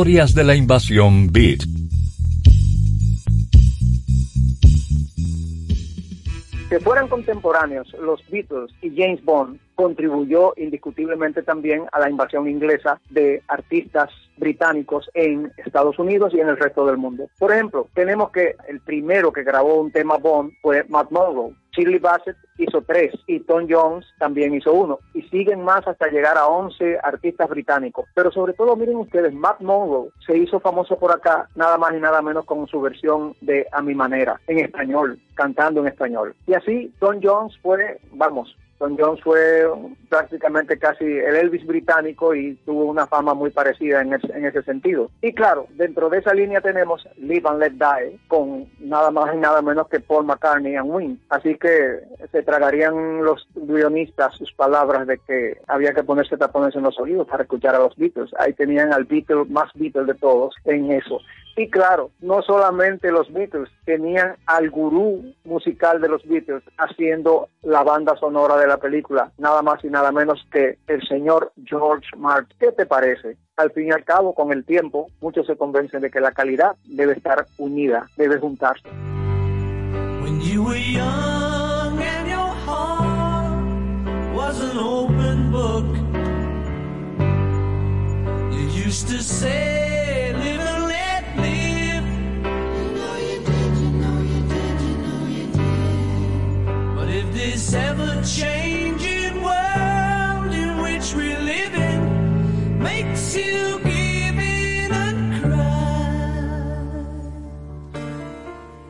Historias 0.01 0.35
de 0.35 0.45
la 0.45 0.55
invasión 0.55 1.31
Beat. 1.31 1.61
que 6.71 6.81
fueran 6.81 7.09
contemporáneos 7.09 7.93
los 8.01 8.23
Beatles 8.31 8.71
y 8.81 8.97
James 8.97 9.23
Bond 9.25 9.59
contribuyó 9.75 10.55
indiscutiblemente 10.57 11.43
también 11.43 11.85
a 11.93 11.99
la 11.99 12.09
invasión 12.09 12.49
inglesa 12.49 12.99
de 13.11 13.43
artistas 13.49 14.09
británicos 14.39 15.11
en 15.13 15.53
Estados 15.59 15.99
Unidos 15.99 16.33
y 16.33 16.41
en 16.41 16.49
el 16.49 16.57
resto 16.57 16.87
del 16.87 16.97
mundo. 16.97 17.29
Por 17.39 17.53
ejemplo, 17.53 17.89
tenemos 17.93 18.31
que 18.31 18.55
el 18.69 18.81
primero 18.81 19.33
que 19.33 19.43
grabó 19.43 19.81
un 19.81 19.91
tema 19.93 20.17
Bond 20.17 20.53
fue 20.63 20.85
Matt 20.89 21.11
Monroe. 21.11 21.53
Shirley 21.73 21.99
Bassett 21.99 22.37
hizo 22.59 22.83
tres 22.83 23.13
y 23.27 23.41
Tom 23.41 23.67
Jones 23.69 24.07
también 24.19 24.55
hizo 24.55 24.73
uno. 24.73 24.99
Y 25.15 25.23
siguen 25.23 25.63
más 25.63 25.87
hasta 25.87 26.09
llegar 26.09 26.37
a 26.37 26.47
11 26.47 26.99
artistas 27.03 27.49
británicos. 27.49 28.07
Pero 28.15 28.31
sobre 28.31 28.53
todo, 28.53 28.77
miren 28.77 28.97
ustedes, 28.97 29.33
Matt 29.33 29.61
Monroe 29.61 30.11
se 30.27 30.37
hizo 30.37 30.61
famoso 30.61 30.99
por 30.99 31.13
acá 31.13 31.49
nada 31.55 31.79
más 31.79 31.93
y 31.95 32.01
nada 32.01 32.23
menos 32.23 32.45
con 32.45 32.67
su 32.67 32.81
versión 32.81 33.35
de 33.41 33.67
A 33.73 33.83
mi 33.83 33.95
manera, 33.95 34.41
en 34.47 34.59
español, 34.59 35.19
cantando 35.35 35.81
en 35.81 35.89
español. 35.89 36.35
Y 36.47 36.55
así 36.55 36.93
Tom 36.99 37.21
Jones 37.23 37.57
fue, 37.63 38.01
vamos, 38.13 38.57
Tom 38.81 38.97
Jones 38.99 39.21
fue 39.23 39.71
prácticamente 40.09 40.79
casi 40.79 41.05
el 41.05 41.37
Elvis 41.37 41.67
británico 41.67 42.35
y 42.35 42.55
tuvo 42.65 42.87
una 42.87 43.07
fama 43.07 43.35
muy 43.35 43.51
parecida 43.51 44.01
en 44.01 44.15
ese, 44.15 44.27
en 44.33 44.47
ese 44.47 44.63
sentido. 44.63 45.11
Y 45.21 45.35
claro, 45.35 45.67
dentro 45.77 46.09
de 46.09 46.19
esa 46.19 46.33
línea 46.33 46.63
tenemos 46.63 47.07
Live 47.19 47.47
and 47.47 47.61
Let 47.61 47.73
Die 47.73 48.19
con 48.27 48.71
nada 48.79 49.11
más 49.11 49.35
y 49.35 49.37
nada 49.37 49.61
menos 49.61 49.87
que 49.89 50.01
Paul 50.01 50.25
McCartney 50.25 50.77
and 50.77 50.91
Win. 50.91 51.21
Así 51.29 51.57
que 51.57 52.01
se 52.33 52.43
tragarían 52.43 53.23
los 53.23 53.47
guionistas 53.55 54.35
sus 54.37 54.51
palabras 54.55 55.07
de 55.07 55.19
que 55.19 55.59
había 55.67 55.93
que 55.93 56.03
ponerse 56.03 56.39
tapones 56.39 56.75
en 56.75 56.83
los 56.83 56.99
oídos 56.99 57.29
para 57.29 57.43
escuchar 57.43 57.75
a 57.75 57.81
los 57.81 57.95
Beatles. 57.97 58.31
Ahí 58.39 58.55
tenían 58.55 58.95
al 58.95 59.05
Beatle 59.05 59.45
más 59.51 59.71
Beatle 59.75 60.07
de 60.07 60.15
todos 60.15 60.55
en 60.65 60.91
eso. 60.91 61.21
Y 61.61 61.69
claro, 61.69 62.11
no 62.21 62.41
solamente 62.41 63.13
los 63.13 63.31
Beatles, 63.31 63.69
tenían 63.85 64.35
al 64.47 64.71
gurú 64.71 65.35
musical 65.45 66.01
de 66.01 66.09
los 66.09 66.27
Beatles 66.27 66.63
haciendo 66.79 67.51
la 67.61 67.83
banda 67.83 68.17
sonora 68.17 68.57
de 68.57 68.67
la 68.67 68.79
película, 68.79 69.31
nada 69.37 69.61
más 69.61 69.85
y 69.85 69.89
nada 69.89 70.11
menos 70.11 70.43
que 70.51 70.79
el 70.87 71.07
señor 71.07 71.53
George 71.67 72.17
Martin. 72.17 72.57
¿Qué 72.59 72.73
te 72.73 72.87
parece? 72.87 73.37
Al 73.59 73.73
fin 73.73 73.89
y 73.89 73.91
al 73.91 74.05
cabo, 74.05 74.35
con 74.35 74.53
el 74.55 74.65
tiempo, 74.65 75.09
muchos 75.21 75.47
se 75.47 75.59
convencen 75.59 76.01
de 76.01 76.11
que 76.11 76.23
la 76.23 76.33
calidad 76.33 76.77
debe 76.85 77.13
estar 77.13 77.45
unida, 77.59 78.09
debe 78.17 78.39
juntarse. 78.39 78.89
When 80.23 80.41
you 80.41 80.65
were 80.65 80.79
young 80.79 82.01
and 82.01 82.27
your 82.27 82.55
heart 82.65 84.35
was 84.35 84.63
an 84.63 84.79
open 84.79 85.53
book, 85.53 85.85
you 88.51 88.87
used 88.87 89.11
this 97.41 97.73
ever 97.75 98.23
changing 98.23 99.43
world 99.43 100.53
in 100.53 100.71
which 100.85 101.15
we 101.15 101.29
live 101.51 101.75
in 101.75 102.79
makes 102.79 103.35
you 103.35 103.81
give 103.83 104.39
in 104.39 104.93
and 104.93 105.43
cry. 105.43 107.01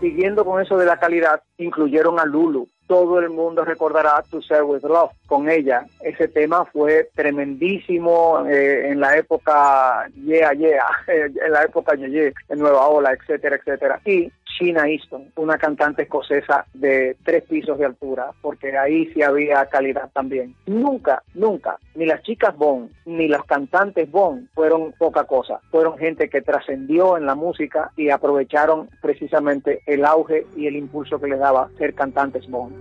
Siguiendo 0.01 0.45
con 0.45 0.61
eso 0.61 0.77
de 0.79 0.87
la 0.87 0.99
calidad, 0.99 1.43
incluyeron 1.59 2.19
a 2.19 2.25
Lulu. 2.25 2.67
Todo 2.89 3.21
el 3.21 3.31
mundo 3.31 3.65
recordará 3.65 4.25
To 4.31 4.43
Say 4.43 4.63
With 4.63 4.83
Love 4.83 5.13
con 5.27 5.49
ella. 5.49 5.87
Ese 6.01 6.27
tema 6.27 6.65
fue 6.65 7.09
tremendísimo 7.15 8.45
eh, 8.49 8.91
en 8.91 8.99
la 8.99 9.17
época 9.17 10.09
Yeah 10.17 10.53
Yeah, 10.55 10.87
en 11.07 11.53
la 11.53 11.63
época 11.63 11.95
Yeah 11.95 12.09
Yeah, 12.09 12.33
en 12.49 12.59
Nueva 12.59 12.89
Ola, 12.89 13.13
etcétera, 13.13 13.55
etcétera. 13.57 14.01
Y 14.05 14.33
Sheena 14.61 14.89
Easton, 14.89 15.33
una 15.37 15.57
cantante 15.57 16.03
escocesa 16.03 16.67
de 16.75 17.17
tres 17.25 17.45
pisos 17.45 17.79
de 17.79 17.87
altura, 17.87 18.33
porque 18.43 18.77
ahí 18.77 19.07
sí 19.15 19.23
había 19.23 19.65
calidad 19.67 20.11
también. 20.13 20.55
Nunca, 20.67 21.23
nunca, 21.35 21.79
ni 21.95 22.05
las 22.05 22.23
chicas 22.23 22.55
Bond, 22.57 22.91
ni 23.07 23.27
los 23.27 23.45
cantantes 23.45 24.11
Bond 24.11 24.49
fueron 24.55 24.93
poca 24.99 25.25
cosa. 25.25 25.61
Fueron 25.71 25.97
gente 25.97 26.29
que 26.29 26.43
trascendió 26.43 27.17
en 27.17 27.25
la 27.25 27.35
música 27.35 27.91
y 27.97 28.11
aprovecharon 28.11 28.91
precisamente 29.01 29.81
el 29.87 30.05
auge 30.05 30.47
y 30.57 30.67
el 30.67 30.77
impulso 30.77 31.19
que 31.19 31.29
les 31.29 31.39
daba 31.39 31.71
ser 31.79 31.95
cantantes 31.95 32.47
Bond. 32.49 32.75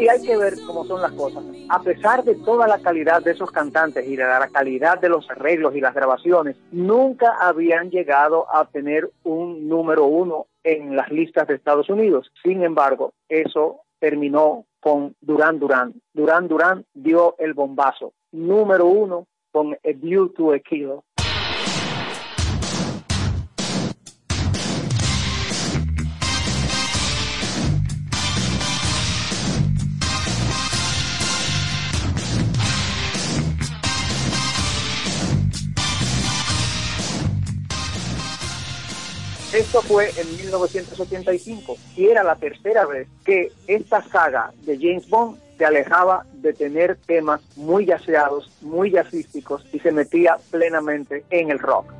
Y 0.00 0.08
hay 0.08 0.22
que 0.22 0.36
ver 0.36 0.54
cómo 0.66 0.84
son 0.86 1.02
las 1.02 1.12
cosas. 1.12 1.44
A 1.68 1.82
pesar 1.82 2.24
de 2.24 2.34
toda 2.34 2.66
la 2.66 2.78
calidad 2.78 3.22
de 3.22 3.32
esos 3.32 3.50
cantantes 3.50 4.08
y 4.08 4.16
de 4.16 4.24
la 4.24 4.48
calidad 4.48 4.98
de 4.98 5.10
los 5.10 5.28
arreglos 5.30 5.76
y 5.76 5.80
las 5.80 5.94
grabaciones, 5.94 6.56
nunca 6.72 7.36
habían 7.38 7.90
llegado 7.90 8.46
a 8.50 8.64
tener 8.64 9.10
un 9.24 9.68
número 9.68 10.06
uno 10.06 10.46
en 10.64 10.96
las 10.96 11.10
listas 11.10 11.46
de 11.48 11.54
Estados 11.54 11.90
Unidos. 11.90 12.32
Sin 12.42 12.62
embargo, 12.62 13.12
eso 13.28 13.82
terminó 13.98 14.64
con 14.80 15.14
Duran 15.20 15.58
Duran. 15.58 15.94
Duran 16.14 16.48
Duran 16.48 16.86
dio 16.94 17.34
el 17.38 17.52
bombazo. 17.52 18.14
Número 18.32 18.86
uno 18.86 19.26
con 19.52 19.74
A 19.74 19.92
View 19.94 20.30
to 20.30 20.54
a 20.54 20.58
Kill. 20.60 21.00
Esto 39.52 39.82
fue 39.82 40.10
en 40.16 40.36
1985 40.36 41.76
y 41.96 42.06
era 42.06 42.22
la 42.22 42.36
tercera 42.36 42.86
vez 42.86 43.08
que 43.24 43.50
esta 43.66 44.00
saga 44.00 44.52
de 44.62 44.78
James 44.78 45.08
Bond 45.10 45.40
se 45.58 45.64
alejaba 45.64 46.24
de 46.34 46.52
tener 46.52 46.96
temas 47.04 47.40
muy 47.56 47.84
yaceados, 47.84 48.48
muy 48.60 48.92
jazzísticos 48.92 49.66
y 49.72 49.80
se 49.80 49.90
metía 49.90 50.36
plenamente 50.52 51.24
en 51.30 51.50
el 51.50 51.58
rock. 51.58 51.92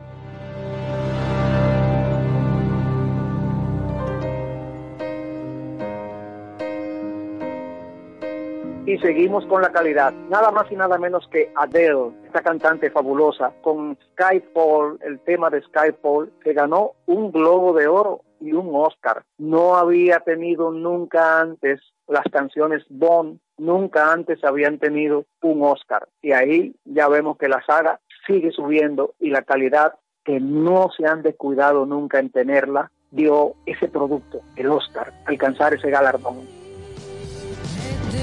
Y 8.90 8.98
seguimos 8.98 9.46
con 9.46 9.62
la 9.62 9.70
calidad. 9.70 10.12
Nada 10.30 10.50
más 10.50 10.66
y 10.72 10.74
nada 10.74 10.98
menos 10.98 11.24
que 11.30 11.52
Adele, 11.54 12.10
esta 12.26 12.42
cantante 12.42 12.90
fabulosa, 12.90 13.52
con 13.62 13.96
Skyfall, 14.10 14.98
el 15.02 15.20
tema 15.20 15.48
de 15.48 15.62
Skyfall, 15.62 16.32
que 16.42 16.54
ganó 16.54 16.94
un 17.06 17.30
Globo 17.30 17.72
de 17.72 17.86
Oro 17.86 18.22
y 18.40 18.52
un 18.52 18.68
Oscar. 18.74 19.22
No 19.38 19.76
había 19.76 20.18
tenido 20.18 20.72
nunca 20.72 21.40
antes 21.40 21.78
las 22.08 22.24
canciones 22.32 22.82
Bond, 22.88 23.38
nunca 23.58 24.12
antes 24.12 24.42
habían 24.42 24.80
tenido 24.80 25.24
un 25.40 25.62
Oscar. 25.62 26.08
Y 26.20 26.32
ahí 26.32 26.74
ya 26.84 27.06
vemos 27.06 27.38
que 27.38 27.46
la 27.46 27.64
saga 27.64 28.00
sigue 28.26 28.50
subiendo 28.50 29.14
y 29.20 29.30
la 29.30 29.42
calidad 29.42 29.94
que 30.24 30.40
no 30.40 30.90
se 30.96 31.06
han 31.06 31.22
descuidado 31.22 31.86
nunca 31.86 32.18
en 32.18 32.30
tenerla, 32.30 32.90
dio 33.12 33.54
ese 33.66 33.86
producto, 33.86 34.40
el 34.56 34.68
Oscar, 34.68 35.12
alcanzar 35.26 35.74
ese 35.74 35.90
galardón. 35.90 36.59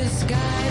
Sky 0.10 0.66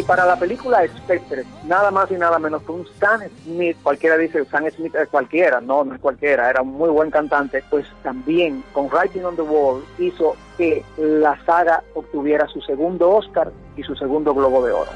Y 0.00 0.02
para 0.02 0.24
la 0.24 0.36
película 0.36 0.80
Spectre, 0.96 1.44
nada 1.66 1.90
más 1.90 2.10
y 2.10 2.14
nada 2.14 2.38
menos 2.38 2.62
que 2.62 2.72
un 2.72 2.86
Stan 2.94 3.20
Smith, 3.44 3.76
cualquiera 3.82 4.16
dice 4.16 4.40
Stan 4.40 4.64
Smith 4.70 4.94
es 4.94 5.06
cualquiera, 5.10 5.60
no, 5.60 5.84
no 5.84 5.94
es 5.94 6.00
cualquiera, 6.00 6.48
era 6.48 6.62
un 6.62 6.72
muy 6.72 6.88
buen 6.88 7.10
cantante, 7.10 7.62
pues 7.68 7.84
también 8.02 8.64
con 8.72 8.86
Writing 8.86 9.26
on 9.26 9.36
the 9.36 9.42
Wall 9.42 9.84
hizo 9.98 10.36
que 10.56 10.82
la 10.96 11.38
saga 11.44 11.82
obtuviera 11.92 12.48
su 12.48 12.62
segundo 12.62 13.10
Oscar 13.10 13.52
y 13.76 13.82
su 13.82 13.94
segundo 13.94 14.32
Globo 14.32 14.64
de 14.64 14.72
Oro. 14.72 14.90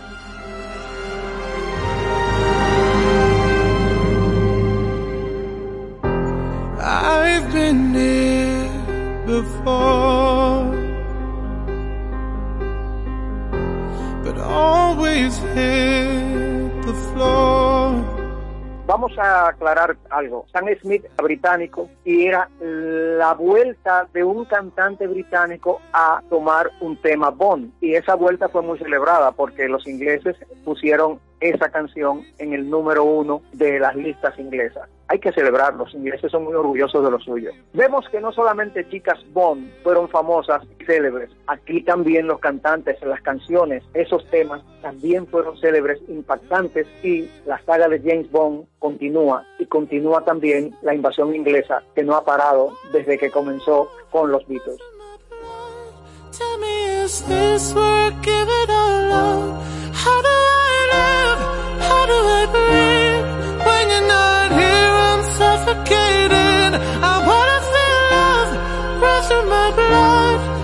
Always 14.45 15.39
hit 15.55 16.87
the 16.87 16.93
floor. 17.13 18.15
Vamos 18.87 19.17
a 19.19 19.49
aclarar 19.49 19.97
algo. 20.11 20.45
Sam 20.53 20.67
Smith 20.83 21.07
británico 21.17 21.89
y 22.05 22.27
era 22.27 22.51
la 22.61 23.33
vuelta 23.33 24.07
de 24.13 24.23
un 24.23 24.45
cantante 24.45 25.07
británico 25.07 25.81
a 25.95 26.23
tomar 26.29 26.71
un 26.81 26.97
tema 27.01 27.31
Bond. 27.31 27.73
Y 27.81 27.95
esa 27.95 28.15
vuelta 28.15 28.49
fue 28.51 28.61
muy 28.61 28.79
celebrada 28.79 29.33
porque 29.33 29.69
los 29.69 29.87
ingleses 29.87 30.37
pusieron 30.65 31.19
esa 31.41 31.71
canción 31.71 32.23
en 32.39 32.53
el 32.53 32.69
número 32.69 33.05
uno 33.05 33.43
de 33.53 33.79
las 33.79 33.95
listas 33.97 34.39
inglesas. 34.39 34.89
Hay 35.09 35.19
que 35.19 35.33
celebrar, 35.33 35.75
los 35.75 35.93
ingleses 35.93 36.31
son 36.33 36.45
muy 36.45 36.55
orgullosos 36.55 37.05
de 37.05 37.11
lo 37.11 37.21
suyo. 37.21 37.51
Vemos 37.75 38.09
que 38.09 38.21
no 38.21 38.33
solamente 38.33 38.89
chicas 38.89 39.19
Bond 39.33 39.71
fueron 39.83 40.09
famosas 40.09 40.63
y 40.81 40.85
célebres, 40.85 41.31
aquí 41.47 41.83
también 41.83 42.27
los 42.27 42.41
cantantes, 42.41 43.01
las 43.03 43.21
canciones, 43.21 43.83
esos 43.93 44.29
temas 44.31 44.63
también 44.81 45.27
fueron 45.27 45.59
célebres, 45.59 46.01
impactantes 46.09 46.87
y 47.03 47.29
la 47.45 47.61
saga 47.65 47.89
de 47.89 48.01
James 48.01 48.31
Bond 48.31 48.67
continúa 48.79 49.45
y 49.59 49.67
continúa 49.67 50.25
también 50.25 50.75
la 50.83 50.95
invasión 50.95 51.35
inglesa 51.35 51.83
que 51.95 52.03
no 52.03 52.17
ha 52.17 52.25
parado 52.25 52.73
desde 52.93 53.19
que 53.19 53.31
comenzó 53.31 53.91
con 54.11 54.31
los 54.31 54.47
Beatles. 54.49 54.81
How 61.89 62.03
do 62.13 62.19
I 62.41 62.45
breathe? 62.55 63.27
When 63.67 63.85
you're 63.93 64.09
not 64.17 64.47
here, 64.61 64.93
I'm 65.09 65.23
suffocating. 65.41 66.71
I 67.11 67.15
wanna 67.29 67.61
feel 67.73 68.03
love 68.15 68.51
run 69.03 69.21
through 69.29 69.47
my 69.57 69.69
blood. 69.79 70.64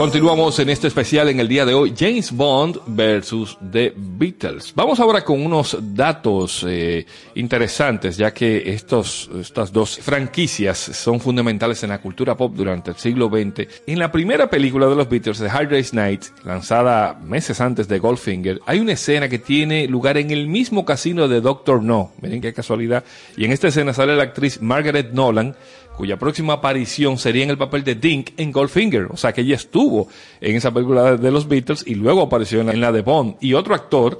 Continuamos 0.00 0.58
en 0.60 0.70
este 0.70 0.86
especial 0.86 1.28
en 1.28 1.40
el 1.40 1.46
día 1.46 1.66
de 1.66 1.74
hoy, 1.74 1.92
James 1.94 2.32
Bond 2.32 2.78
versus 2.86 3.58
The 3.70 3.92
Beatles. 3.94 4.72
Vamos 4.74 4.98
ahora 4.98 5.22
con 5.22 5.44
unos 5.44 5.76
datos 5.94 6.64
eh, 6.66 7.04
interesantes, 7.34 8.16
ya 8.16 8.32
que 8.32 8.72
estos, 8.72 9.28
estas 9.38 9.70
dos 9.70 9.98
franquicias 9.98 10.78
son 10.78 11.20
fundamentales 11.20 11.82
en 11.82 11.90
la 11.90 12.00
cultura 12.00 12.34
pop 12.34 12.54
durante 12.56 12.92
el 12.92 12.96
siglo 12.96 13.28
XX. 13.28 13.68
En 13.86 13.98
la 13.98 14.10
primera 14.10 14.48
película 14.48 14.86
de 14.86 14.96
los 14.96 15.06
Beatles, 15.06 15.38
The 15.38 15.50
Hard 15.50 15.68
Day's 15.68 15.92
Night, 15.92 16.24
lanzada 16.46 17.20
meses 17.22 17.60
antes 17.60 17.86
de 17.86 17.98
Goldfinger, 17.98 18.58
hay 18.64 18.80
una 18.80 18.92
escena 18.92 19.28
que 19.28 19.38
tiene 19.38 19.86
lugar 19.86 20.16
en 20.16 20.30
el 20.30 20.48
mismo 20.48 20.86
casino 20.86 21.28
de 21.28 21.42
Doctor 21.42 21.82
No. 21.82 22.12
Miren 22.22 22.40
qué 22.40 22.54
casualidad. 22.54 23.04
Y 23.36 23.44
en 23.44 23.52
esta 23.52 23.68
escena 23.68 23.92
sale 23.92 24.16
la 24.16 24.22
actriz 24.22 24.62
Margaret 24.62 25.12
Nolan, 25.12 25.54
cuya 26.00 26.18
próxima 26.18 26.54
aparición 26.54 27.18
sería 27.18 27.44
en 27.44 27.50
el 27.50 27.58
papel 27.58 27.84
de 27.84 27.94
Dink 27.94 28.30
en 28.38 28.52
Goldfinger. 28.52 29.08
O 29.10 29.18
sea 29.18 29.34
que 29.34 29.42
ella 29.42 29.56
estuvo 29.56 30.08
en 30.40 30.56
esa 30.56 30.72
película 30.72 31.18
de 31.18 31.30
los 31.30 31.46
Beatles 31.46 31.84
y 31.86 31.94
luego 31.94 32.22
apareció 32.22 32.62
en 32.62 32.80
la, 32.80 32.88
en 32.88 32.94
de 32.94 33.02
Bond. 33.02 33.36
Y 33.38 33.52
otro 33.52 33.74
actor 33.74 34.18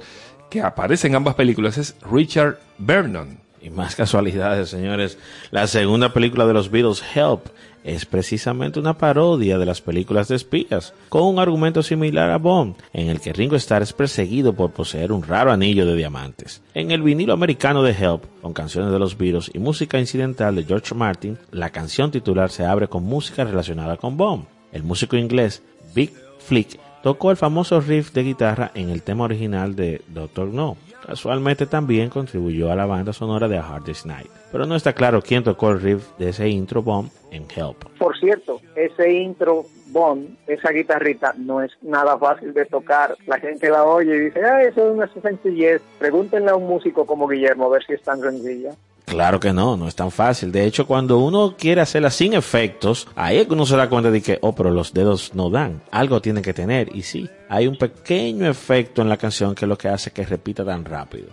que 0.51 0.61
aparece 0.61 1.07
en 1.07 1.15
ambas 1.15 1.33
películas 1.33 1.79
es 1.79 1.95
Richard 2.11 2.59
Vernon. 2.77 3.39
Y 3.63 3.71
más 3.71 3.95
casualidades, 3.95 4.69
señores. 4.69 5.17
La 5.49 5.65
segunda 5.65 6.13
película 6.13 6.45
de 6.45 6.53
los 6.53 6.69
Beatles, 6.69 7.01
Help, 7.15 7.47
es 7.83 8.05
precisamente 8.05 8.79
una 8.79 8.97
parodia 8.97 9.57
de 9.57 9.65
las 9.65 9.81
películas 9.81 10.27
de 10.27 10.35
espías, 10.35 10.93
con 11.09 11.23
un 11.23 11.39
argumento 11.39 11.83
similar 11.83 12.29
a 12.29 12.37
Bond, 12.37 12.75
en 12.93 13.09
el 13.09 13.19
que 13.19 13.33
Ringo 13.33 13.55
Starr 13.55 13.81
es 13.81 13.93
perseguido 13.93 14.53
por 14.53 14.71
poseer 14.71 15.11
un 15.11 15.23
raro 15.23 15.51
anillo 15.51 15.85
de 15.85 15.95
diamantes. 15.95 16.61
En 16.73 16.91
el 16.91 17.01
vinilo 17.01 17.33
americano 17.33 17.83
de 17.83 17.91
Help, 17.91 18.23
con 18.41 18.53
canciones 18.53 18.91
de 18.91 18.99
los 18.99 19.17
Beatles 19.17 19.51
y 19.53 19.59
música 19.59 19.99
incidental 19.99 20.55
de 20.55 20.63
George 20.63 20.95
Martin, 20.95 21.37
la 21.51 21.69
canción 21.69 22.11
titular 22.11 22.49
se 22.51 22.65
abre 22.65 22.87
con 22.87 23.03
música 23.03 23.43
relacionada 23.43 23.97
con 23.97 24.17
Bond. 24.17 24.45
El 24.71 24.83
músico 24.83 25.17
inglés 25.17 25.63
Big 25.93 26.13
Flick 26.39 26.79
tocó 27.03 27.31
el 27.31 27.37
famoso 27.37 27.81
riff 27.81 28.11
de 28.11 28.23
guitarra 28.23 28.71
en 28.75 28.89
el 28.89 29.01
tema 29.01 29.25
original 29.25 29.75
de 29.75 30.01
Doctor 30.07 30.47
No. 30.47 30.77
Casualmente 31.05 31.65
también 31.65 32.09
contribuyó 32.09 32.71
a 32.71 32.75
la 32.75 32.85
banda 32.85 33.13
sonora 33.13 33.47
de 33.47 33.57
A 33.57 33.67
Hard 33.67 33.83
Night. 34.05 34.29
Pero 34.51 34.65
no 34.65 34.75
está 34.75 34.93
claro 34.93 35.21
quién 35.21 35.43
tocó 35.43 35.71
el 35.71 35.81
riff 35.81 36.05
de 36.17 36.29
ese 36.29 36.49
intro 36.49 36.81
bomb 36.81 37.09
en 37.31 37.45
Help. 37.55 37.85
Por 37.97 38.17
cierto, 38.17 38.61
ese 38.75 39.11
intro 39.11 39.65
Bond, 39.91 40.37
esa 40.47 40.71
guitarrita, 40.71 41.33
no 41.37 41.61
es 41.61 41.71
nada 41.81 42.17
fácil 42.17 42.53
de 42.53 42.65
tocar. 42.65 43.17
La 43.27 43.39
gente 43.39 43.69
la 43.69 43.83
oye 43.83 44.15
y 44.15 44.19
dice, 44.19 44.43
ah, 44.43 44.63
eso 44.63 44.87
es 44.87 44.93
una 44.93 45.09
sencillez. 45.21 45.81
Pregúntenle 45.99 46.51
a 46.51 46.55
un 46.55 46.67
músico 46.67 47.05
como 47.05 47.27
Guillermo 47.27 47.65
a 47.65 47.69
ver 47.69 47.83
si 47.85 47.93
es 47.93 48.01
tan 48.01 48.21
sencilla. 48.21 48.71
Claro 49.11 49.41
que 49.41 49.51
no, 49.51 49.75
no 49.75 49.89
es 49.89 49.95
tan 49.95 50.09
fácil. 50.09 50.53
De 50.53 50.65
hecho, 50.65 50.87
cuando 50.87 51.17
uno 51.17 51.57
quiere 51.57 51.81
hacerla 51.81 52.09
sin 52.11 52.33
efectos, 52.33 53.09
ahí 53.13 53.39
es 53.39 53.45
que 53.45 53.51
uno 53.51 53.65
se 53.65 53.75
da 53.75 53.89
cuenta 53.89 54.09
de 54.09 54.21
que, 54.21 54.39
oh, 54.39 54.55
pero 54.55 54.71
los 54.71 54.93
dedos 54.93 55.35
no 55.35 55.49
dan. 55.49 55.81
Algo 55.91 56.21
tiene 56.21 56.41
que 56.41 56.53
tener. 56.53 56.95
Y 56.95 57.01
sí, 57.01 57.29
hay 57.49 57.67
un 57.67 57.77
pequeño 57.77 58.49
efecto 58.49 59.01
en 59.01 59.09
la 59.09 59.17
canción 59.17 59.53
que 59.53 59.65
es 59.65 59.69
lo 59.69 59.77
que 59.77 59.89
hace 59.89 60.11
que 60.11 60.23
repita 60.23 60.63
tan 60.63 60.85
rápido. 60.85 61.27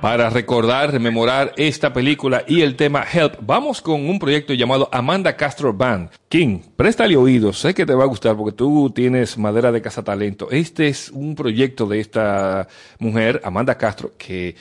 Para 0.00 0.30
recordar, 0.30 0.90
rememorar 0.90 1.52
esta 1.58 1.92
película 1.92 2.44
y 2.48 2.62
el 2.62 2.76
tema 2.76 3.04
Help, 3.04 3.34
vamos 3.42 3.82
con 3.82 4.08
un 4.08 4.18
proyecto 4.18 4.54
llamado 4.54 4.88
Amanda 4.90 5.36
Castro 5.36 5.74
Band. 5.74 6.08
King, 6.30 6.60
préstale 6.76 7.18
oídos, 7.18 7.58
sé 7.58 7.74
que 7.74 7.84
te 7.84 7.92
va 7.92 8.04
a 8.04 8.06
gustar 8.06 8.34
porque 8.34 8.56
tú 8.56 8.90
tienes 8.94 9.36
madera 9.36 9.70
de 9.70 9.82
cazatalento. 9.82 10.50
Este 10.50 10.88
es 10.88 11.10
un 11.10 11.34
proyecto 11.34 11.84
de 11.84 12.00
esta 12.00 12.66
mujer, 12.98 13.42
Amanda 13.44 13.76
Castro, 13.76 14.14
que 14.16 14.56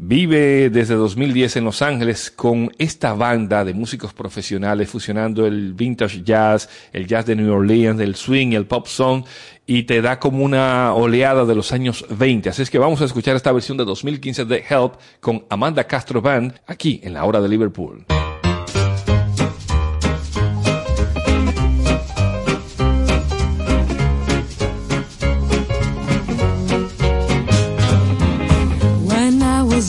vive 0.00 0.70
desde 0.70 0.94
2010 0.94 1.56
en 1.56 1.64
Los 1.64 1.82
Ángeles 1.82 2.30
con 2.30 2.70
esta 2.78 3.14
banda 3.14 3.64
de 3.64 3.74
músicos 3.74 4.14
profesionales 4.14 4.88
fusionando 4.88 5.44
el 5.44 5.74
vintage 5.74 6.22
jazz, 6.22 6.70
el 6.92 7.06
jazz 7.06 7.26
de 7.26 7.34
New 7.34 7.52
Orleans, 7.52 8.00
el 8.00 8.14
swing, 8.14 8.52
el 8.52 8.66
pop 8.66 8.86
song 8.86 9.24
y 9.66 9.82
te 9.82 10.00
da 10.00 10.20
como 10.20 10.44
una 10.44 10.94
oleada 10.94 11.44
de 11.44 11.54
los 11.56 11.72
años 11.72 12.06
20. 12.08 12.48
Así 12.48 12.62
es 12.62 12.70
que 12.70 12.78
vamos 12.78 13.02
a 13.02 13.06
escuchar 13.06 13.34
esta 13.34 13.50
versión 13.50 13.76
de 13.76 13.84
2015 13.84 14.44
de 14.44 14.64
Help 14.68 14.94
con 15.20 15.44
Amanda 15.50 15.84
Castro 15.84 16.22
Band 16.22 16.54
aquí 16.66 17.00
en 17.02 17.14
la 17.14 17.24
hora 17.24 17.40
de 17.40 17.48
Liverpool. 17.48 18.06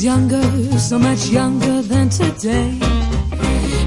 Younger, 0.03 0.43
so 0.77 0.97
much 0.97 1.27
younger 1.27 1.81
than 1.81 2.09
today, 2.09 2.77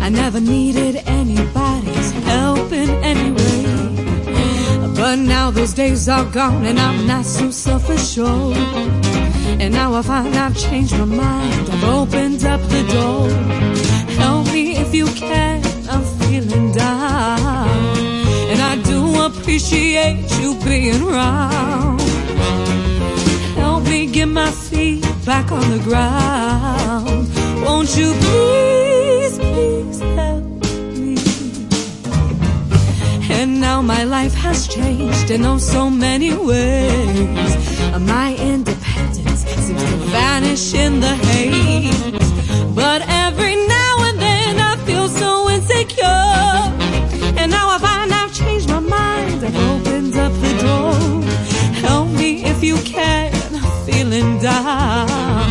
I 0.01 0.09
never 0.11 0.40
needed 0.40 0.96
anybody's 1.07 2.12
help 2.25 2.72
in 2.72 2.90
any 3.03 3.31
way. 3.31 4.94
But 4.94 5.16
now 5.16 5.51
those 5.51 5.72
days 5.72 6.09
are 6.09 6.25
gone 6.25 6.66
and 6.66 6.79
I'm 6.79 7.07
not 7.07 7.25
so 7.25 7.51
self-assured. 7.51 8.57
And 9.61 9.72
now 9.72 9.94
I 9.94 10.03
find 10.03 10.35
I've 10.35 10.57
changed 10.57 10.98
my 10.98 11.05
mind, 11.05 11.70
I've 11.70 11.85
opened 11.85 12.44
up 12.44 12.61
the 12.61 12.83
door. 12.92 13.29
Help 14.16 14.46
me 14.53 14.77
if 14.77 14.94
you 14.94 15.07
can, 15.07 15.62
I'm 15.88 16.05
feeling 16.20 16.72
down. 16.72 17.68
And 18.51 18.61
I 18.61 18.77
do 18.83 19.25
appreciate 19.25 20.31
you 20.40 20.59
being 20.64 21.03
around. 21.03 22.01
Help 23.57 23.85
me 23.85 24.07
get 24.07 24.27
my 24.27 24.51
feet 24.51 25.01
back 25.24 25.52
on 25.52 25.70
the 25.70 25.78
ground. 25.78 27.28
Won't 27.64 27.96
you 27.96 28.12
please, 28.24 29.38
please 29.38 30.00
help 30.00 30.44
me? 30.96 31.16
And 33.30 33.61
now 33.61 33.82
my 33.82 34.02
life 34.04 34.35
has 34.35 34.66
changed 34.66 35.30
in 35.30 35.44
oh 35.44 35.58
so 35.58 35.88
many 35.88 36.35
ways. 36.35 37.52
My 38.00 38.35
independence 38.37 39.44
seems 39.44 39.68
to 39.90 39.96
vanish 40.11 40.74
in 40.74 41.00
the 41.00 41.14
haze. 41.26 42.74
But 42.74 43.02
every 43.06 43.54
now 43.54 43.94
and 44.08 44.18
then 44.18 44.58
I 44.58 44.76
feel 44.87 45.08
so 45.08 45.48
insecure. 45.50 46.04
And 47.38 47.50
now 47.50 47.68
I 47.70 47.78
find 47.78 48.12
I've 48.12 48.35
changed 48.35 48.68
my 48.68 48.80
mind. 48.80 49.44
I've 49.44 49.56
opened 49.70 50.16
up 50.16 50.32
the 50.32 50.52
door. 50.64 50.92
Help 51.87 52.08
me 52.11 52.44
if 52.44 52.64
you 52.64 52.76
can. 52.78 53.21
Feeling 54.12 54.38
down. 54.40 55.48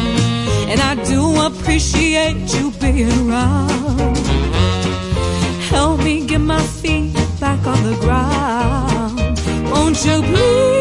And 0.69 0.79
I 0.79 0.93
do 1.05 1.47
appreciate 1.47 2.53
you 2.53 2.69
being 2.79 3.09
around. 3.27 4.17
Help 5.71 6.03
me 6.03 6.27
get 6.27 6.41
my 6.41 6.61
feet 6.61 7.11
back 7.39 7.65
on 7.65 7.81
the 7.81 7.95
ground. 8.01 9.17
Won't 9.71 10.05
you 10.05 10.21
please, 10.21 10.80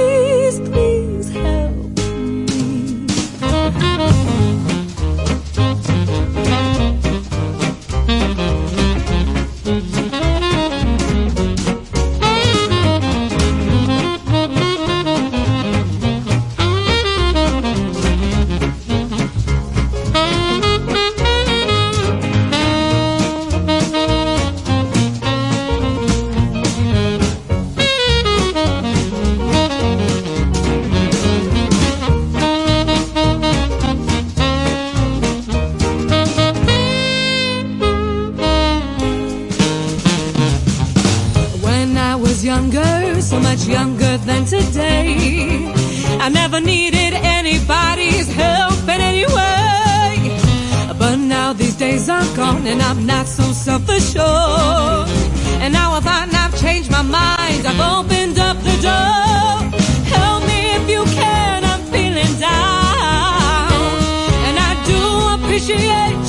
and 52.70 52.80
I'm 52.82 53.04
not 53.04 53.26
so 53.26 53.42
self-assured. 53.52 55.08
And 55.62 55.72
now 55.72 55.92
I 55.92 56.00
find 56.00 56.32
I've 56.32 56.56
changed 56.60 56.90
my 56.90 57.02
mind, 57.02 57.66
I've 57.66 57.80
opened 57.96 58.38
up 58.38 58.56
the 58.58 58.76
door. 58.88 59.80
Help 60.14 60.40
me 60.46 60.60
if 60.78 60.88
you 60.88 61.02
can, 61.18 61.64
I'm 61.64 61.82
feeling 61.94 62.34
down. 62.38 63.72
And 64.46 64.56
I 64.68 64.72
do 64.90 65.00
appreciate 65.36 66.19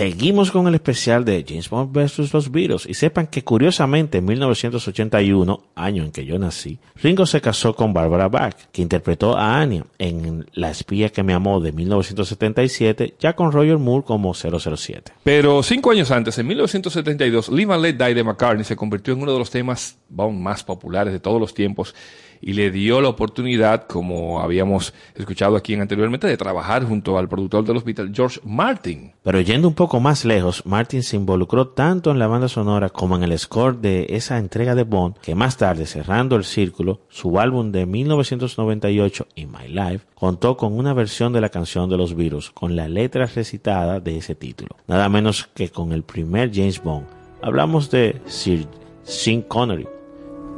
Seguimos 0.00 0.50
con 0.50 0.66
el 0.66 0.74
especial 0.74 1.26
de 1.26 1.44
James 1.46 1.68
Bond 1.68 1.92
vs. 1.92 2.32
los 2.32 2.50
Beatles 2.50 2.86
y 2.86 2.94
sepan 2.94 3.26
que 3.26 3.44
curiosamente 3.44 4.16
en 4.16 4.24
1981, 4.24 5.62
año 5.74 6.04
en 6.04 6.10
que 6.10 6.24
yo 6.24 6.38
nací, 6.38 6.78
Ringo 7.02 7.26
se 7.26 7.42
casó 7.42 7.76
con 7.76 7.92
Barbara 7.92 8.26
Bach, 8.28 8.54
que 8.72 8.80
interpretó 8.80 9.36
a 9.36 9.60
Anya 9.60 9.84
en 9.98 10.46
La 10.54 10.70
espía 10.70 11.10
que 11.10 11.22
me 11.22 11.34
amó 11.34 11.60
de 11.60 11.72
1977, 11.72 13.16
ya 13.20 13.34
con 13.34 13.52
Roger 13.52 13.76
Moore 13.76 14.06
como 14.06 14.32
007. 14.32 15.12
Pero 15.22 15.62
cinco 15.62 15.90
años 15.90 16.10
antes, 16.10 16.38
en 16.38 16.46
1972, 16.46 17.50
Live 17.50 17.74
and 17.74 17.82
Let 17.82 17.92
Die 18.02 18.14
de 18.14 18.24
McCartney 18.24 18.64
se 18.64 18.76
convirtió 18.76 19.12
en 19.12 19.20
uno 19.20 19.34
de 19.34 19.38
los 19.38 19.50
temas 19.50 19.98
Bond 20.08 20.40
más 20.40 20.64
populares 20.64 21.12
de 21.12 21.20
todos 21.20 21.38
los 21.38 21.52
tiempos 21.52 21.94
y 22.40 22.54
le 22.54 22.70
dio 22.70 23.00
la 23.00 23.08
oportunidad, 23.08 23.86
como 23.86 24.40
habíamos 24.40 24.94
escuchado 25.14 25.56
aquí 25.56 25.74
anteriormente, 25.74 26.26
de 26.26 26.36
trabajar 26.36 26.84
junto 26.84 27.18
al 27.18 27.28
productor 27.28 27.64
de 27.64 27.74
los 27.74 27.84
Beatles, 27.84 28.12
George 28.14 28.40
Martin. 28.44 29.12
Pero 29.22 29.40
yendo 29.40 29.68
un 29.68 29.74
poco 29.74 30.00
más 30.00 30.24
lejos, 30.24 30.64
Martin 30.64 31.02
se 31.02 31.16
involucró 31.16 31.68
tanto 31.68 32.10
en 32.10 32.18
la 32.18 32.26
banda 32.26 32.48
sonora 32.48 32.88
como 32.88 33.16
en 33.16 33.22
el 33.22 33.38
score 33.38 33.78
de 33.78 34.06
esa 34.10 34.38
entrega 34.38 34.74
de 34.74 34.84
Bond, 34.84 35.16
que 35.18 35.34
más 35.34 35.56
tarde, 35.56 35.86
cerrando 35.86 36.36
el 36.36 36.44
círculo, 36.44 37.00
su 37.08 37.38
álbum 37.38 37.72
de 37.72 37.86
1998, 37.86 39.26
In 39.36 39.50
My 39.52 39.68
Life, 39.68 40.06
contó 40.14 40.56
con 40.56 40.78
una 40.78 40.94
versión 40.94 41.32
de 41.32 41.40
la 41.40 41.48
canción 41.48 41.90
de 41.90 41.96
los 41.96 42.14
Beatles, 42.14 42.50
con 42.50 42.76
la 42.76 42.88
letra 42.88 43.26
recitada 43.26 44.00
de 44.00 44.16
ese 44.16 44.34
título. 44.34 44.76
Nada 44.86 45.08
menos 45.08 45.48
que 45.54 45.68
con 45.68 45.92
el 45.92 46.02
primer 46.02 46.50
James 46.52 46.82
Bond. 46.82 47.06
Hablamos 47.42 47.90
de 47.90 48.20
Sir 48.26 48.66
Sean 49.02 49.42
Connery, 49.42 49.88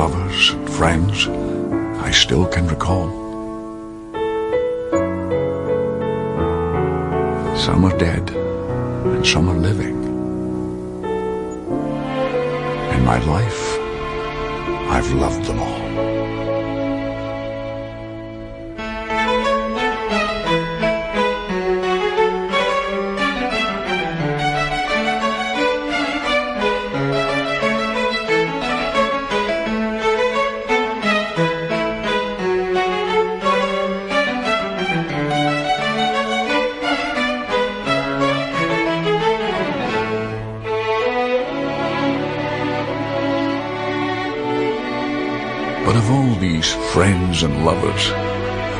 Lovers 0.00 0.48
and 0.52 0.70
friends, 0.70 1.28
I 2.08 2.10
still 2.10 2.46
can 2.46 2.66
recall. 2.68 3.08
Some 7.64 7.84
are 7.84 7.98
dead 7.98 8.30
and 8.30 9.26
some 9.26 9.50
are 9.50 9.60
living. 9.68 9.96
In 12.94 13.04
my 13.04 13.18
life, 13.34 13.62
I've 14.94 15.12
loved 15.12 15.44
them 15.44 15.58
all. 15.58 15.79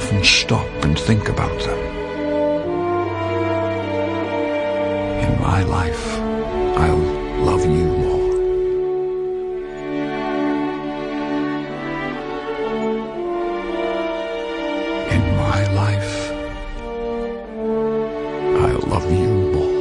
Often 0.00 0.24
stop 0.24 0.66
and 0.82 0.98
think 0.98 1.28
about 1.28 1.58
them. 1.60 1.80
In 5.26 5.32
my 5.48 5.62
life, 5.62 6.04
I'll 6.84 7.06
love 7.50 7.64
you 7.66 7.86
more. 8.04 8.30
In 15.16 15.24
my 15.46 15.60
life, 15.82 16.14
I'll 18.64 18.86
love 18.94 19.08
you 19.22 19.32
more. 19.54 19.80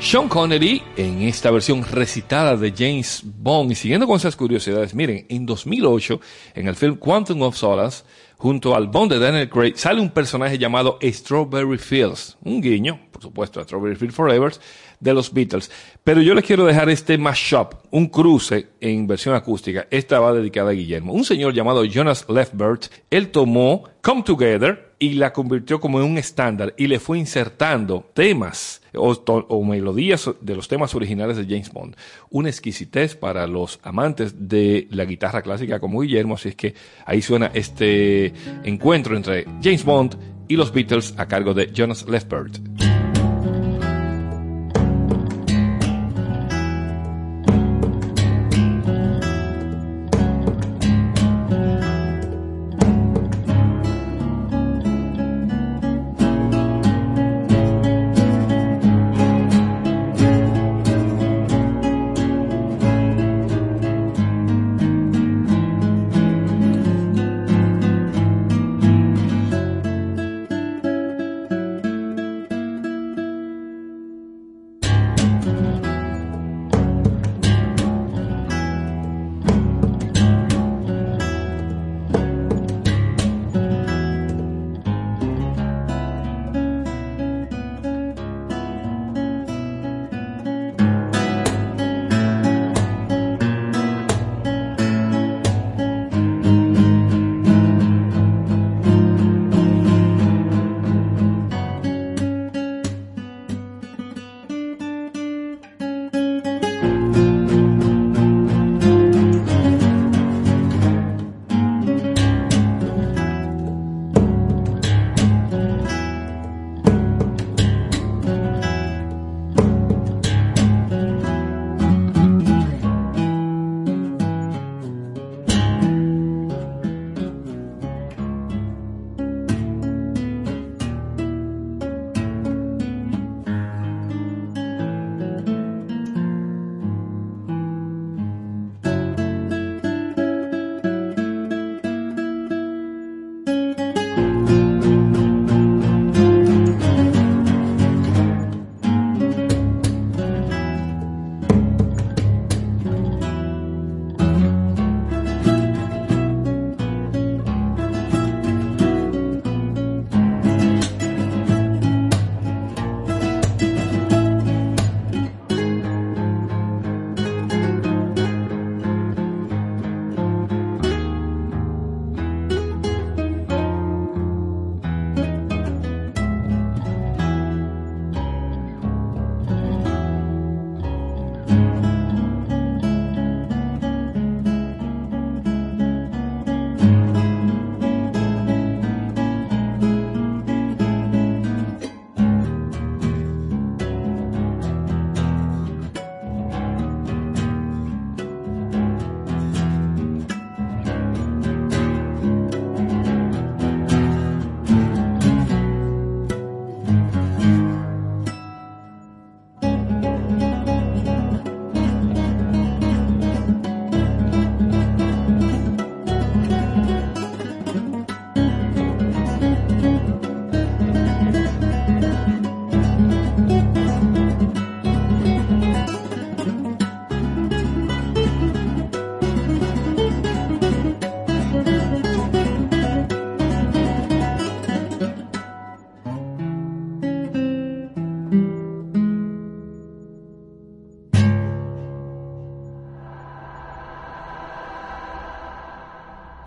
Sean 0.00 0.28
Connery 0.30 0.82
en 0.96 1.22
esta 1.22 1.50
versión 1.50 1.84
recitada 1.84 2.56
de 2.56 2.72
James 2.76 3.22
Bond 3.24 3.72
y 3.72 3.74
siguiendo 3.74 4.06
con 4.06 4.16
esas 4.16 4.34
curiosidades, 4.34 4.94
miren, 4.94 5.26
en 5.28 5.44
2008 5.44 6.20
en 6.54 6.68
el 6.68 6.74
film 6.74 6.96
Quantum 6.96 7.42
of 7.42 7.56
Solace 7.56 8.04
junto 8.38 8.74
al 8.74 8.88
Bond 8.88 9.12
de 9.12 9.18
Daniel 9.18 9.48
Craig 9.48 9.74
sale 9.76 10.00
un 10.00 10.10
personaje 10.10 10.58
llamado 10.58 10.98
Strawberry 11.02 11.78
Fields, 11.78 12.38
un 12.44 12.62
guiño, 12.62 12.98
por 13.12 13.22
supuesto, 13.22 13.60
a 13.60 13.64
Strawberry 13.64 13.96
Fields 13.96 14.14
Forever 14.14 14.52
de 14.98 15.14
los 15.14 15.32
Beatles. 15.32 15.70
Pero 16.02 16.22
yo 16.22 16.34
les 16.34 16.44
quiero 16.44 16.64
dejar 16.64 16.88
este 16.88 17.18
mashup, 17.18 17.74
un 17.90 18.06
cruce 18.08 18.68
en 18.80 19.06
versión 19.06 19.34
acústica. 19.34 19.86
Esta 19.90 20.18
va 20.18 20.32
dedicada 20.32 20.70
a 20.70 20.74
Guillermo. 20.74 21.12
Un 21.12 21.24
señor 21.24 21.52
llamado 21.52 21.84
Jonas 21.84 22.26
Lefbert, 22.28 22.86
él 23.10 23.28
tomó 23.30 23.84
Come 24.00 24.22
Together 24.22 24.85
y 24.98 25.14
la 25.14 25.32
convirtió 25.32 25.80
como 25.80 26.00
en 26.00 26.10
un 26.10 26.18
estándar 26.18 26.74
y 26.76 26.86
le 26.86 26.98
fue 26.98 27.18
insertando 27.18 28.10
temas 28.14 28.82
o, 28.94 29.64
melodías 29.64 30.30
de 30.40 30.56
los 30.56 30.68
temas 30.68 30.94
originales 30.94 31.36
de 31.36 31.44
James 31.44 31.72
Bond. 31.72 31.96
Una 32.30 32.48
exquisitez 32.48 33.14
para 33.14 33.46
los 33.46 33.78
amantes 33.82 34.48
de 34.48 34.88
la 34.90 35.04
guitarra 35.04 35.42
clásica 35.42 35.80
como 35.80 36.00
Guillermo, 36.00 36.34
así 36.34 36.50
es 36.50 36.56
que 36.56 36.74
ahí 37.04 37.20
suena 37.20 37.50
este 37.52 38.32
encuentro 38.64 39.16
entre 39.16 39.44
James 39.62 39.84
Bond 39.84 40.16
y 40.48 40.56
los 40.56 40.72
Beatles 40.72 41.14
a 41.16 41.26
cargo 41.26 41.52
de 41.52 41.70
Jonas 41.72 42.08
Lefbert. 42.08 42.58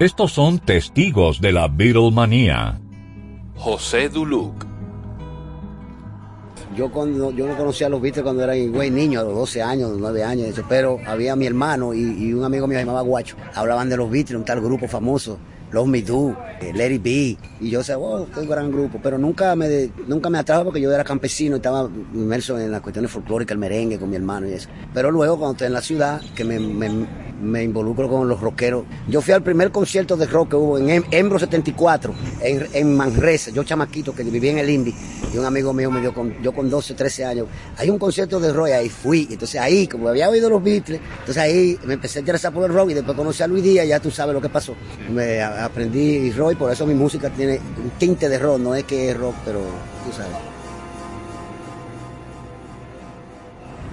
Estos 0.09 0.31
son 0.31 0.57
testigos 0.57 1.39
de 1.39 1.51
la 1.51 1.67
Beatlemanía. 1.67 2.81
José 3.55 4.09
Duluc. 4.09 4.65
Yo 6.75 6.91
cuando 6.91 7.29
yo 7.29 7.47
no 7.47 7.55
conocía 7.55 7.85
a 7.85 7.91
los 7.91 8.01
Beatles 8.01 8.23
cuando 8.23 8.43
era 8.43 8.55
güey 8.71 8.89
niño, 8.89 9.19
a 9.19 9.23
los 9.23 9.35
12 9.35 9.61
años, 9.61 9.91
9 9.99 10.23
años, 10.23 10.47
eso, 10.47 10.63
pero 10.67 10.97
había 11.05 11.35
mi 11.35 11.45
hermano 11.45 11.93
y, 11.93 11.99
y 11.99 12.33
un 12.33 12.43
amigo 12.43 12.65
mío 12.65 12.79
se 12.79 12.85
llamaba 12.85 13.01
Guacho. 13.01 13.35
Hablaban 13.53 13.87
de 13.87 13.97
los 13.97 14.09
Beatles, 14.09 14.35
un 14.35 14.45
tal 14.45 14.61
grupo 14.61 14.87
famoso, 14.87 15.37
Los 15.69 15.85
Me 15.85 16.01
Do, 16.01 16.35
eh, 16.59 16.73
It 16.91 17.03
Be. 17.03 17.37
Y 17.61 17.69
yo 17.69 17.83
sé, 17.83 17.93
wow, 17.93 18.27
qué 18.33 18.47
gran 18.47 18.71
grupo. 18.71 18.99
Pero 19.03 19.19
nunca 19.19 19.55
me, 19.55 19.91
nunca 20.07 20.31
me 20.31 20.39
atrajo 20.39 20.63
porque 20.63 20.81
yo 20.81 20.91
era 20.91 21.03
campesino 21.03 21.55
y 21.55 21.59
estaba 21.59 21.87
inmerso 22.15 22.59
en 22.59 22.71
las 22.71 22.81
cuestiones 22.81 23.11
folclóricas, 23.11 23.53
el 23.53 23.59
merengue 23.59 23.99
con 23.99 24.09
mi 24.09 24.15
hermano 24.15 24.47
y 24.47 24.53
eso. 24.53 24.69
Pero 24.91 25.11
luego 25.11 25.37
cuando 25.37 25.51
estoy 25.51 25.67
en 25.67 25.73
la 25.73 25.81
ciudad, 25.81 26.19
que 26.35 26.43
me, 26.43 26.59
me, 26.59 26.89
me 27.41 27.63
involucro 27.63 28.09
con 28.09 28.27
los 28.27 28.39
rockeros. 28.39 28.85
Yo 29.07 29.21
fui 29.21 29.33
al 29.33 29.43
primer 29.43 29.71
concierto 29.71 30.17
de 30.17 30.25
rock 30.25 30.49
que 30.51 30.55
hubo 30.55 30.77
en 30.77 30.89
Em- 30.89 31.03
Embro 31.11 31.39
74, 31.39 32.13
en, 32.41 32.67
en 32.73 32.95
Manresa, 32.95 33.51
yo 33.51 33.63
chamaquito 33.63 34.13
que 34.13 34.23
vivía 34.23 34.51
en 34.51 34.57
el 34.59 34.69
Indy, 34.69 34.93
y 35.33 35.37
un 35.37 35.45
amigo 35.45 35.73
mío 35.73 35.89
me 35.91 36.01
dio 36.01 36.13
con, 36.13 36.41
yo 36.41 36.51
con 36.51 36.69
12, 36.69 36.93
13 36.93 37.25
años, 37.25 37.47
hay 37.77 37.89
un 37.89 37.97
concierto 37.99 38.39
de 38.39 38.51
rock 38.53 38.67
ahí 38.69 38.89
fui, 38.89 39.27
entonces 39.31 39.59
ahí, 39.59 39.87
como 39.87 40.07
había 40.09 40.29
oído 40.29 40.49
los 40.49 40.63
Beatles, 40.63 40.99
entonces 41.19 41.37
ahí 41.37 41.77
me 41.85 41.95
empecé 41.95 42.19
a 42.19 42.21
interesar 42.21 42.53
por 42.53 42.65
el 42.69 42.75
rock 42.75 42.91
y 42.91 42.93
después 42.95 43.15
conocí 43.17 43.41
a 43.43 43.47
Luis 43.47 43.63
Díaz, 43.63 43.87
ya 43.87 43.99
tú 43.99 44.11
sabes 44.11 44.33
lo 44.33 44.41
que 44.41 44.49
pasó. 44.49 44.75
Me 45.11 45.41
aprendí 45.41 46.31
rock 46.31 46.53
y 46.53 46.55
por 46.55 46.71
eso 46.71 46.85
mi 46.85 46.93
música 46.93 47.29
tiene 47.29 47.59
un 47.83 47.91
tinte 47.97 48.29
de 48.29 48.37
rock, 48.39 48.59
no 48.59 48.75
es 48.75 48.83
que 48.83 49.11
es 49.11 49.17
rock, 49.17 49.35
pero 49.45 49.59
tú 50.05 50.11
sabes. 50.15 50.35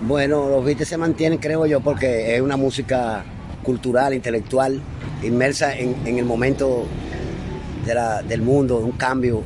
Bueno, 0.02 0.48
los 0.50 0.64
Beatles 0.64 0.88
se 0.88 0.96
mantienen, 0.96 1.38
creo 1.38 1.64
yo, 1.66 1.80
porque 1.80 2.36
es 2.36 2.40
una 2.42 2.56
música 2.56 3.24
cultural, 3.66 4.14
intelectual, 4.14 4.80
inmersa 5.22 5.76
en, 5.76 5.96
en 6.06 6.18
el 6.18 6.24
momento 6.24 6.86
de 7.84 7.94
la- 7.94 8.22
del 8.22 8.40
mundo, 8.42 8.78
un 8.78 8.92
cambio 8.92 9.42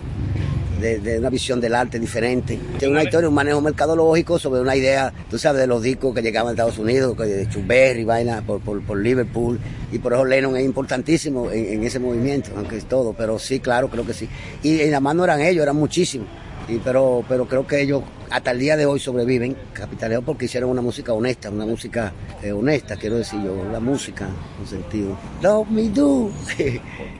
de, 0.81 0.99
de 0.99 1.19
una 1.19 1.29
visión 1.31 1.61
del 1.61 1.75
arte 1.75 1.99
diferente. 1.99 2.59
Tiene 2.79 2.93
una 2.93 3.03
historia, 3.05 3.29
un 3.29 3.35
manejo 3.35 3.61
mercadológico 3.61 4.39
sobre 4.39 4.61
una 4.61 4.75
idea, 4.77 5.13
tú 5.31 5.39
sabes, 5.39 5.61
de 5.61 5.67
los 5.67 5.83
discos 5.83 6.15
que 6.15 6.23
llegaban 6.23 6.49
a 6.51 6.53
Estados 6.53 6.79
Unidos, 6.79 7.17
que 7.17 7.25
de 7.25 7.49
Chuck 7.49 7.67
Berry, 7.67 8.05
vaina, 8.05 8.43
por, 8.47 8.61
por, 8.61 8.81
por 8.83 8.99
Liverpool, 8.99 9.59
y 9.93 9.99
por 9.99 10.13
eso 10.15 10.25
Lennon 10.25 10.57
es 10.57 10.65
importantísimo 10.65 11.51
en, 11.51 11.67
en 11.75 11.85
ese 11.85 11.99
movimiento, 11.99 12.51
aunque 12.57 12.77
es 12.79 12.85
todo, 12.87 13.13
pero 13.13 13.39
sí, 13.39 13.61
claro, 13.61 13.89
creo 13.89 14.07
que 14.07 14.15
sí. 14.15 14.29
Y, 14.63 14.81
y 14.83 14.87
nada 14.87 15.01
más 15.01 15.15
no 15.15 15.25
eran 15.25 15.41
ellos, 15.43 15.63
eran 15.63 15.77
muchísimos. 15.77 16.29
Y, 16.71 16.79
pero, 16.79 17.25
pero 17.29 17.47
creo 17.47 17.67
que 17.67 17.83
ellos 17.83 18.03
hasta 18.31 18.53
el 18.53 18.61
día 18.61 18.77
de 18.77 18.87
hoy 18.87 19.01
sobreviven, 19.01 19.57
capitaleados 19.73 20.25
porque 20.25 20.45
hicieron 20.45 20.71
una 20.71 20.81
música 20.81 21.13
honesta, 21.13 21.51
una 21.51 21.67
música 21.67 22.13
eh, 22.43 22.53
honesta, 22.53 22.97
quiero 22.97 23.17
decir 23.17 23.43
yo, 23.43 23.65
la 23.73 23.81
música 23.81 24.29
en 24.61 24.67
sentido. 24.67 25.19
Love 25.43 25.69
me 25.69 25.89
do. 25.89 26.31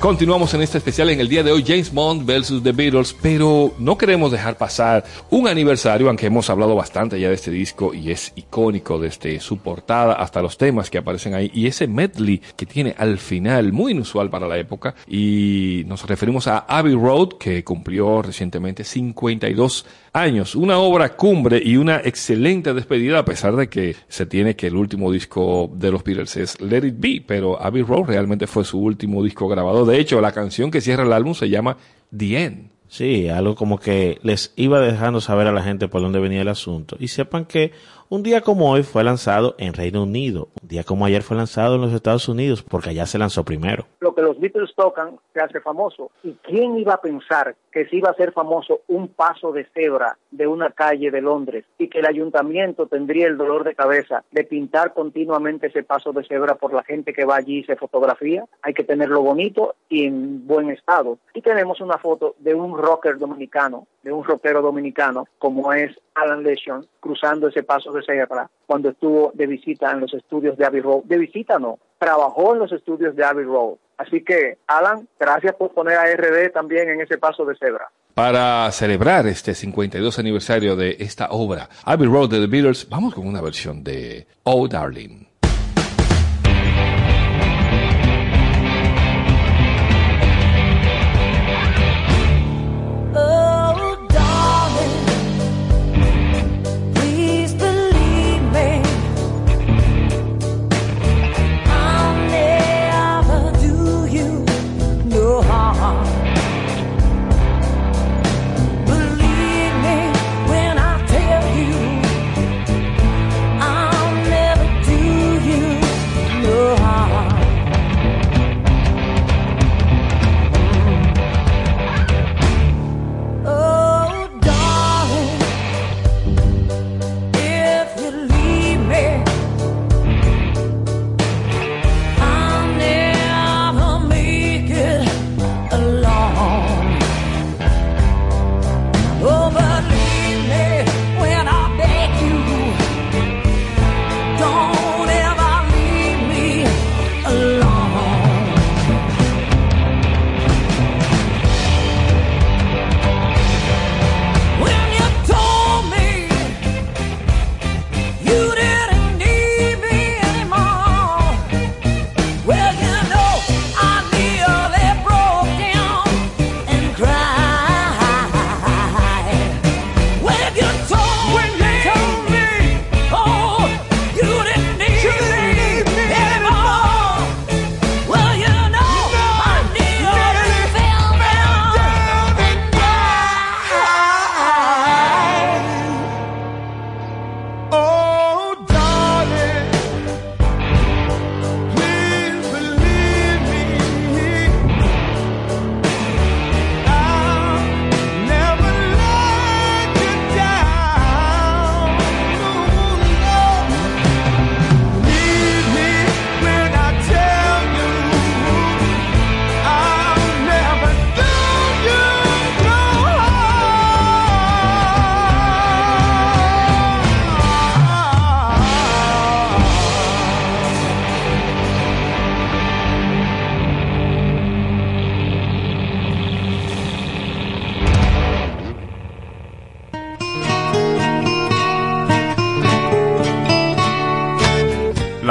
Continuamos 0.00 0.54
en 0.54 0.62
este 0.62 0.78
especial 0.78 1.10
en 1.10 1.20
el 1.20 1.28
día 1.28 1.42
de 1.42 1.52
hoy, 1.52 1.62
James 1.62 1.92
Bond 1.92 2.24
versus 2.24 2.62
The 2.62 2.72
Beatles, 2.72 3.14
pero 3.20 3.74
no 3.78 3.98
queremos 3.98 4.32
dejar 4.32 4.56
pasar 4.56 5.04
un 5.28 5.46
aniversario, 5.46 6.08
aunque 6.08 6.24
hemos 6.24 6.48
hablado 6.48 6.74
bastante 6.74 7.20
ya 7.20 7.28
de 7.28 7.34
este 7.34 7.50
disco 7.50 7.92
y 7.92 8.10
es 8.10 8.32
icónico 8.34 8.98
desde 8.98 9.38
su 9.40 9.58
portada 9.58 10.14
hasta 10.14 10.40
los 10.40 10.56
temas 10.56 10.88
que 10.88 10.96
aparecen 10.96 11.34
ahí 11.34 11.50
y 11.52 11.66
ese 11.66 11.86
medley 11.86 12.40
que 12.56 12.64
tiene 12.64 12.94
al 12.96 13.18
final, 13.18 13.74
muy 13.74 13.92
inusual 13.92 14.30
para 14.30 14.48
la 14.48 14.56
época, 14.56 14.94
y 15.06 15.82
nos 15.86 16.06
referimos 16.06 16.46
a 16.46 16.60
Abbey 16.60 16.94
Road, 16.94 17.34
que 17.38 17.62
cumplió 17.62 18.22
recientemente 18.22 18.84
52 18.84 19.84
años. 20.12 20.54
Una 20.54 20.78
obra 20.78 21.16
cumbre 21.16 21.60
y 21.64 21.76
una 21.76 21.98
excelente 21.98 22.74
despedida, 22.74 23.18
a 23.18 23.24
pesar 23.24 23.56
de 23.56 23.68
que 23.68 23.96
se 24.08 24.26
tiene 24.26 24.56
que 24.56 24.68
el 24.68 24.76
último 24.76 25.10
disco 25.12 25.70
de 25.74 25.90
los 25.90 26.04
Beatles 26.04 26.36
es 26.36 26.60
Let 26.60 26.86
It 26.86 26.94
Be, 26.98 27.24
pero 27.26 27.60
Abbey 27.60 27.82
Road 27.82 28.06
realmente 28.06 28.46
fue 28.46 28.64
su 28.64 28.78
último 28.78 29.22
disco 29.22 29.48
grabado. 29.48 29.84
De 29.84 29.98
hecho, 29.98 30.20
la 30.20 30.32
canción 30.32 30.70
que 30.70 30.80
cierra 30.80 31.04
el 31.04 31.12
álbum 31.12 31.34
se 31.34 31.48
llama 31.48 31.76
The 32.16 32.44
End. 32.44 32.70
Sí, 32.88 33.28
algo 33.28 33.54
como 33.54 33.78
que 33.78 34.18
les 34.24 34.52
iba 34.56 34.80
dejando 34.80 35.20
saber 35.20 35.46
a 35.46 35.52
la 35.52 35.62
gente 35.62 35.86
por 35.86 36.02
dónde 36.02 36.18
venía 36.18 36.42
el 36.42 36.48
asunto. 36.48 36.96
Y 36.98 37.06
sepan 37.06 37.44
que 37.44 37.70
un 38.10 38.24
día 38.24 38.40
como 38.40 38.72
hoy 38.72 38.82
fue 38.82 39.04
lanzado 39.04 39.54
en 39.56 39.72
Reino 39.72 40.02
Unido. 40.02 40.48
Un 40.60 40.68
día 40.68 40.82
como 40.82 41.06
ayer 41.06 41.22
fue 41.22 41.36
lanzado 41.36 41.76
en 41.76 41.80
los 41.80 41.92
Estados 41.92 42.28
Unidos 42.28 42.60
porque 42.60 42.90
allá 42.90 43.06
se 43.06 43.18
lanzó 43.18 43.44
primero. 43.44 43.86
Lo 44.00 44.16
que 44.16 44.22
los 44.22 44.38
Beatles 44.40 44.74
tocan 44.74 45.16
se 45.32 45.40
hace 45.40 45.60
famoso. 45.60 46.10
¿Y 46.24 46.32
quién 46.42 46.76
iba 46.76 46.94
a 46.94 47.00
pensar 47.00 47.54
que 47.70 47.86
se 47.86 47.96
iba 47.96 48.08
a 48.08 48.12
hacer 48.12 48.32
famoso 48.32 48.80
un 48.88 49.08
paso 49.08 49.52
de 49.52 49.64
cebra 49.72 50.18
de 50.32 50.48
una 50.48 50.70
calle 50.70 51.12
de 51.12 51.20
Londres 51.20 51.64
y 51.78 51.88
que 51.88 52.00
el 52.00 52.06
ayuntamiento 52.06 52.88
tendría 52.88 53.28
el 53.28 53.38
dolor 53.38 53.62
de 53.62 53.76
cabeza 53.76 54.24
de 54.32 54.42
pintar 54.42 54.92
continuamente 54.92 55.68
ese 55.68 55.84
paso 55.84 56.12
de 56.12 56.24
cebra 56.24 56.56
por 56.56 56.74
la 56.74 56.82
gente 56.82 57.12
que 57.12 57.24
va 57.24 57.36
allí 57.36 57.58
y 57.58 57.64
se 57.64 57.76
fotografía? 57.76 58.44
Hay 58.62 58.74
que 58.74 58.82
tenerlo 58.82 59.22
bonito 59.22 59.76
y 59.88 60.06
en 60.06 60.48
buen 60.48 60.70
estado. 60.70 61.18
Y 61.32 61.42
tenemos 61.42 61.80
una 61.80 61.98
foto 61.98 62.34
de 62.40 62.54
un 62.54 62.76
rocker 62.76 63.18
dominicano, 63.18 63.86
de 64.02 64.12
un 64.12 64.24
rockero 64.24 64.62
dominicano, 64.62 65.26
como 65.38 65.72
es 65.72 65.96
Alan 66.14 66.42
Leshon, 66.42 66.86
cruzando 66.98 67.48
ese 67.48 67.62
paso 67.62 67.92
de 67.92 67.99
cebra 68.02 68.50
cuando 68.66 68.90
estuvo 68.90 69.32
de 69.34 69.46
visita 69.46 69.90
en 69.90 70.00
los 70.00 70.14
estudios 70.14 70.56
de 70.56 70.66
Abbey 70.66 70.80
Road. 70.80 71.04
De 71.04 71.18
visita 71.18 71.58
no, 71.58 71.78
trabajó 71.98 72.54
en 72.54 72.60
los 72.60 72.72
estudios 72.72 73.16
de 73.16 73.24
Abbey 73.24 73.44
Road. 73.44 73.76
Así 73.98 74.24
que, 74.24 74.58
Alan, 74.66 75.06
gracias 75.18 75.54
por 75.56 75.72
poner 75.72 75.98
a 75.98 76.04
RD 76.04 76.52
también 76.52 76.88
en 76.88 77.00
ese 77.00 77.18
paso 77.18 77.44
de 77.44 77.54
cebra. 77.56 77.90
Para 78.14 78.70
celebrar 78.72 79.26
este 79.26 79.54
52 79.54 80.18
aniversario 80.18 80.74
de 80.76 80.96
esta 81.00 81.28
obra, 81.30 81.68
Abbey 81.84 82.08
Road 82.08 82.30
de 82.30 82.40
The 82.40 82.46
Beatles, 82.46 82.88
vamos 82.88 83.14
con 83.14 83.26
una 83.26 83.40
versión 83.40 83.84
de 83.84 84.26
Oh 84.42 84.66
Darling. 84.66 85.29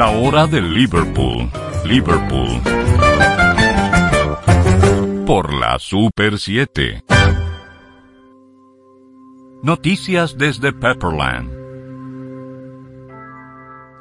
La 0.00 0.08
hora 0.08 0.46
de 0.46 0.62
Liverpool. 0.62 1.50
Liverpool. 1.84 2.62
Por 5.26 5.52
la 5.52 5.78
Super 5.78 6.38
7. 6.38 7.04
Noticias 9.62 10.38
desde 10.38 10.72
Pepperland. 10.72 11.50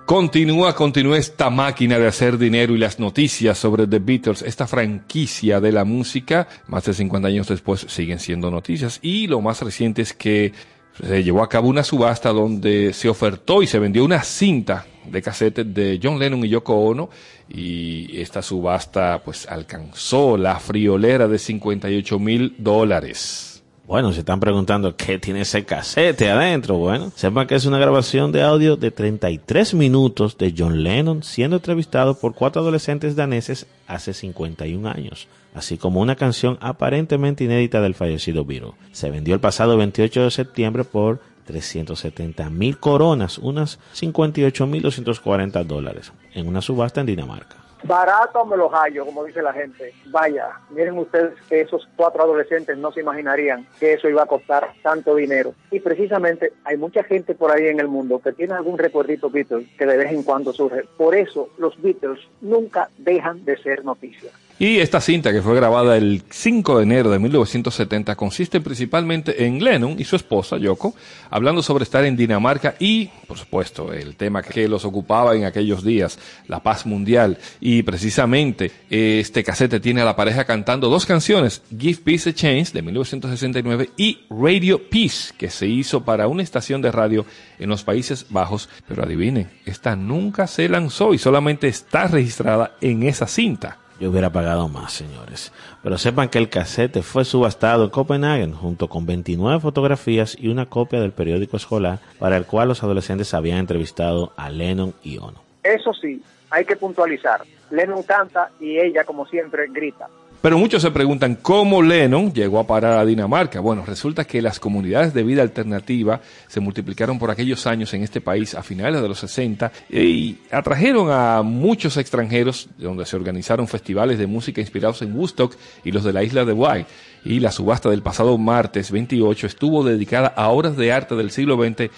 Continúa, 0.06 0.74
continúa 0.74 1.18
esta 1.18 1.50
máquina 1.50 2.00
de 2.00 2.08
hacer 2.08 2.38
dinero 2.38 2.74
y 2.74 2.78
las 2.78 2.98
noticias 2.98 3.58
sobre 3.58 3.86
The 3.86 4.00
Beatles, 4.00 4.42
esta 4.44 4.68
franquicia 4.68 5.60
de 5.60 5.74
la 5.74 5.84
música, 5.84 6.48
más 6.68 6.86
de 6.86 6.94
50 6.94 7.28
años 7.28 7.50
después 7.50 7.82
siguen 7.90 8.20
siendo 8.20 8.50
noticias. 8.50 9.00
Y 9.02 9.28
lo 9.28 9.42
más 9.42 9.62
reciente 9.62 10.04
es 10.04 10.14
que 10.14 10.54
se 11.02 11.24
llevó 11.24 11.44
a 11.44 11.50
cabo 11.50 11.70
una 11.70 11.84
subasta 11.84 12.30
donde 12.30 12.94
se 12.94 13.10
ofertó 13.10 13.62
y 13.62 13.68
se 13.68 13.80
vendió 13.80 14.04
una 14.04 14.24
cinta 14.24 14.86
de 15.06 15.22
cassette 15.22 15.60
de 15.60 16.00
John 16.02 16.20
Lennon 16.20 16.46
y 16.46 16.50
Yoko 16.50 16.76
Ono 16.76 17.10
y 17.48 18.20
esta 18.22 18.42
subasta 18.42 19.22
pues 19.24 19.48
alcanzó 19.48 20.38
la 20.38 20.60
friolera 20.60 21.28
de 21.28 21.40
58 21.40 22.20
mil 22.20 22.56
dólares. 22.58 23.64
Bueno, 23.90 24.14
se 24.14 24.20
están 24.20 24.40
preguntando 24.40 24.96
qué 24.96 25.18
tiene 25.18 25.42
ese 25.42 25.66
casete 25.66 26.30
adentro. 26.30 26.78
Bueno, 26.78 27.12
sepan 27.16 27.48
que 27.48 27.56
es 27.56 27.66
una 27.66 27.80
grabación 27.80 28.32
de 28.32 28.44
audio 28.44 28.76
de 28.76 28.92
33 28.92 29.74
minutos 29.74 30.38
de 30.38 30.54
John 30.56 30.84
Lennon 30.84 31.24
siendo 31.24 31.56
entrevistado 31.56 32.14
por 32.14 32.36
cuatro 32.36 32.62
adolescentes 32.62 33.16
daneses 33.16 33.66
hace 33.88 34.14
51 34.14 34.88
años, 34.88 35.28
así 35.54 35.78
como 35.78 36.02
una 36.02 36.16
canción 36.16 36.58
aparentemente 36.62 37.44
inédita 37.44 37.82
del 37.82 37.96
fallecido 37.96 38.46
Beatle. 38.46 38.74
Se 38.92 39.10
vendió 39.10 39.34
el 39.34 39.40
pasado 39.40 39.78
28 39.78 40.24
de 40.24 40.32
septiembre 40.32 40.84
por 40.84 41.20
370 41.46 42.50
mil 42.50 42.78
coronas, 42.78 43.38
unas 43.40 43.80
58 43.94 44.68
mil 44.68 44.82
240 44.84 45.64
dólares, 45.64 46.12
en 46.34 46.48
una 46.48 46.62
subasta 46.62 47.02
en 47.02 47.08
Dinamarca. 47.08 47.56
Barato 47.84 48.46
me 48.46 48.58
los 48.58 48.72
hallo, 48.72 49.06
como 49.06 49.24
dice 49.24 49.42
la 49.42 49.54
gente. 49.54 49.94
Vaya, 50.08 50.60
miren 50.70 50.98
ustedes 50.98 51.34
que 51.48 51.62
esos 51.62 51.88
cuatro 51.96 52.24
adolescentes 52.24 52.78
no 52.78 52.92
se 52.92 53.00
imaginarían 53.00 53.66
que 53.80 53.94
eso 53.94 54.10
iba 54.10 54.24
a 54.24 54.26
costar 54.26 54.74
tanto 54.84 55.16
dinero. 55.16 55.54
Y 55.72 55.80
precisamente 55.80 56.54
hay 56.66 56.78
mucha 56.78 57.04
gente 57.04 57.36
por 57.36 57.52
ahí 57.52 57.68
en 57.68 57.80
el 57.80 57.88
mundo 57.88 58.20
que 58.20 58.34
tiene 58.34 58.54
algún 58.54 58.78
recuerdito 58.78 59.30
Beatles 59.30 59.68
que 59.78 59.86
de 59.86 59.98
vez 59.98 60.12
en 60.12 60.24
cuando 60.24 60.52
surge. 60.52 60.84
Por 60.98 61.16
eso 61.16 61.50
los 61.58 61.82
Beatles 61.82 62.20
nunca 62.42 62.90
dejan 62.98 63.46
de 63.46 63.58
ser 63.58 63.86
noticia. 63.86 64.32
Y 64.62 64.80
esta 64.80 65.00
cinta, 65.00 65.32
que 65.32 65.42
fue 65.42 65.56
grabada 65.56 65.96
el 65.96 66.22
5 66.30 66.80
de 66.80 66.84
enero 66.84 67.10
de 67.10 67.18
1970, 67.18 68.18
consiste 68.18 68.60
principalmente 68.60 69.46
en 69.46 69.64
Lennon 69.64 69.96
y 69.98 70.04
su 70.04 70.18
esposa, 70.18 70.58
Yoko, 70.58 70.94
hablando 71.30 71.64
sobre 71.64 71.86
estar 71.86 72.04
en 72.04 72.18
Dinamarca 72.18 72.76
y, 72.78 73.10
por 73.26 73.38
supuesto, 73.38 73.94
el 73.94 74.18
tema 74.18 74.44
que 74.44 74.68
los 74.68 74.84
ocupaba 74.84 75.34
en 75.34 75.46
aquellos 75.46 75.82
días, 75.82 76.20
la 76.50 76.62
paz 76.62 76.86
mundial. 76.86 77.38
Y 77.62 77.84
precisamente 77.84 78.70
este 78.90 79.46
casete 79.46 79.80
tiene 79.80 80.02
a 80.02 80.06
la 80.06 80.18
pareja 80.18 80.44
cantando 80.44 80.90
dos 80.90 81.06
canciones, 81.06 81.62
Give 81.70 82.02
Peace 82.04 82.32
a 82.32 82.34
Chance 82.34 82.74
de 82.74 82.82
1969 82.82 83.92
y 83.96 84.26
Radio 84.30 84.90
Peace, 84.90 85.34
que 85.38 85.50
se 85.50 85.68
hizo 85.68 86.04
para 86.04 86.28
una 86.28 86.44
estación 86.44 86.82
de 86.82 86.92
radio 86.92 87.26
en 87.60 87.70
los 87.70 87.86
Países 87.86 88.26
Bajos. 88.30 88.68
Pero 88.90 89.04
adivinen, 89.04 89.50
esta 89.66 89.96
nunca 89.96 90.48
se 90.48 90.68
lanzó 90.68 91.14
y 91.14 91.18
solamente 91.18 91.70
está 91.70 92.08
registrada 92.08 92.76
en 92.82 93.04
esa 93.04 93.26
cinta. 93.26 93.78
Yo 94.00 94.10
hubiera 94.10 94.30
pagado 94.30 94.70
más, 94.70 94.94
señores. 94.94 95.52
Pero 95.84 95.98
sepan 95.98 96.30
que 96.30 96.38
el 96.38 96.50
casete 96.50 97.02
fue 97.02 97.26
subastado 97.26 97.84
en 97.84 97.90
Copenhagen 97.90 98.54
junto 98.54 98.88
con 98.88 99.06
29 99.06 99.60
fotografías 99.60 100.38
y 100.40 100.48
una 100.48 100.68
copia 100.68 101.02
del 101.02 101.12
periódico 101.12 101.58
escolar 101.58 102.00
para 102.18 102.38
el 102.38 102.46
cual 102.46 102.70
los 102.70 102.82
adolescentes 102.82 103.34
habían 103.34 103.58
entrevistado 103.58 104.32
a 104.38 104.50
Lennon 104.50 104.94
y 105.04 105.18
Ono. 105.18 105.42
Eso 105.64 105.94
sí, 105.94 106.22
hay 106.50 106.64
que 106.64 106.78
puntualizar. 106.78 107.42
Lennon 107.72 108.04
canta 108.04 108.52
y 108.60 108.80
ella, 108.80 109.04
como 109.04 109.26
siempre, 109.28 109.68
grita. 109.68 110.08
Pero 110.42 110.58
muchos 110.58 110.82
se 110.82 110.92
preguntan 110.92 111.36
cómo 111.36 111.82
Lennon 111.82 112.32
llegó 112.32 112.60
a 112.60 112.68
parar 112.68 112.98
a 112.98 113.06
Dinamarca. 113.06 113.60
Bueno, 113.60 113.84
resulta 113.86 114.24
que 114.24 114.42
las 114.42 114.58
comunidades 114.58 115.14
de 115.14 115.24
vida 115.24 115.42
alternativa 115.42 116.22
se 116.48 116.62
multiplicaron 116.62 117.20
por 117.20 117.30
aquellos 117.30 117.68
años 117.68 117.94
en 117.94 118.04
este 118.04 118.22
país 118.22 118.56
a 118.56 118.64
finales 118.64 119.02
de 119.02 119.10
los 119.10 119.20
60 119.20 119.70
y 119.90 120.38
atrajeron 120.50 121.12
a 121.12 121.42
muchos 121.42 121.98
extranjeros 121.98 122.70
donde 122.78 123.06
se 123.06 123.18
organizaron 123.18 123.68
festivales 123.68 124.18
de 124.18 124.28
música 124.28 124.62
inspirados 124.62 125.02
en 125.02 125.14
Woodstock 125.14 125.58
y 125.84 125.92
los 125.92 126.06
de 126.06 126.14
la 126.14 126.24
isla 126.24 126.46
de 126.46 126.54
White. 126.54 126.88
Y 127.26 127.42
la 127.42 127.52
subasta 127.52 127.90
del 127.90 128.02
pasado 128.02 128.38
martes 128.38 128.92
28 128.92 129.46
estuvo 129.46 129.84
dedicada 129.84 130.28
a 130.30 130.48
obras 130.48 130.78
de 130.78 130.94
arte 130.94 131.16
del 131.16 131.32
siglo 131.32 131.62
XX 131.62 131.90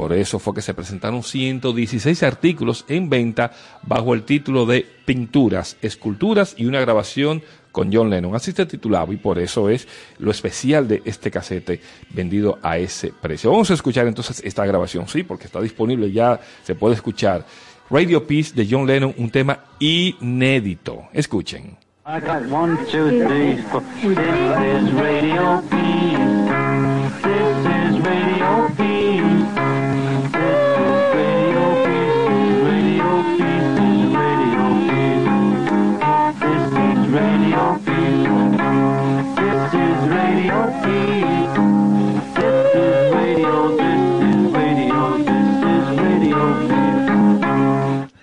por 0.00 0.14
eso 0.14 0.38
fue 0.38 0.54
que 0.54 0.62
se 0.62 0.72
presentaron 0.72 1.22
116 1.22 2.22
artículos 2.22 2.86
en 2.88 3.10
venta 3.10 3.52
bajo 3.82 4.14
el 4.14 4.22
título 4.22 4.64
de 4.64 4.86
Pinturas, 5.04 5.76
Esculturas 5.82 6.54
y 6.56 6.64
una 6.64 6.80
grabación 6.80 7.42
con 7.72 7.92
John 7.92 8.10
Lennon. 8.10 8.34
Así 8.34 8.52
se 8.52 8.66
titulaba 8.66 9.12
y 9.12 9.16
por 9.16 9.38
eso 9.38 9.68
es 9.68 9.86
lo 10.18 10.30
especial 10.30 10.88
de 10.88 11.02
este 11.04 11.30
casete 11.30 11.80
vendido 12.10 12.58
a 12.62 12.78
ese 12.78 13.12
precio. 13.12 13.50
Vamos 13.50 13.70
a 13.70 13.74
escuchar 13.74 14.06
entonces 14.06 14.40
esta 14.44 14.64
grabación, 14.66 15.08
sí, 15.08 15.22
porque 15.22 15.44
está 15.46 15.60
disponible, 15.60 16.10
ya 16.10 16.40
se 16.62 16.74
puede 16.74 16.94
escuchar. 16.94 17.44
Radio 17.90 18.24
Peace 18.26 18.52
de 18.54 18.66
John 18.70 18.86
Lennon, 18.86 19.14
un 19.18 19.30
tema 19.30 19.64
inédito. 19.80 21.08
Escuchen. 21.12 21.76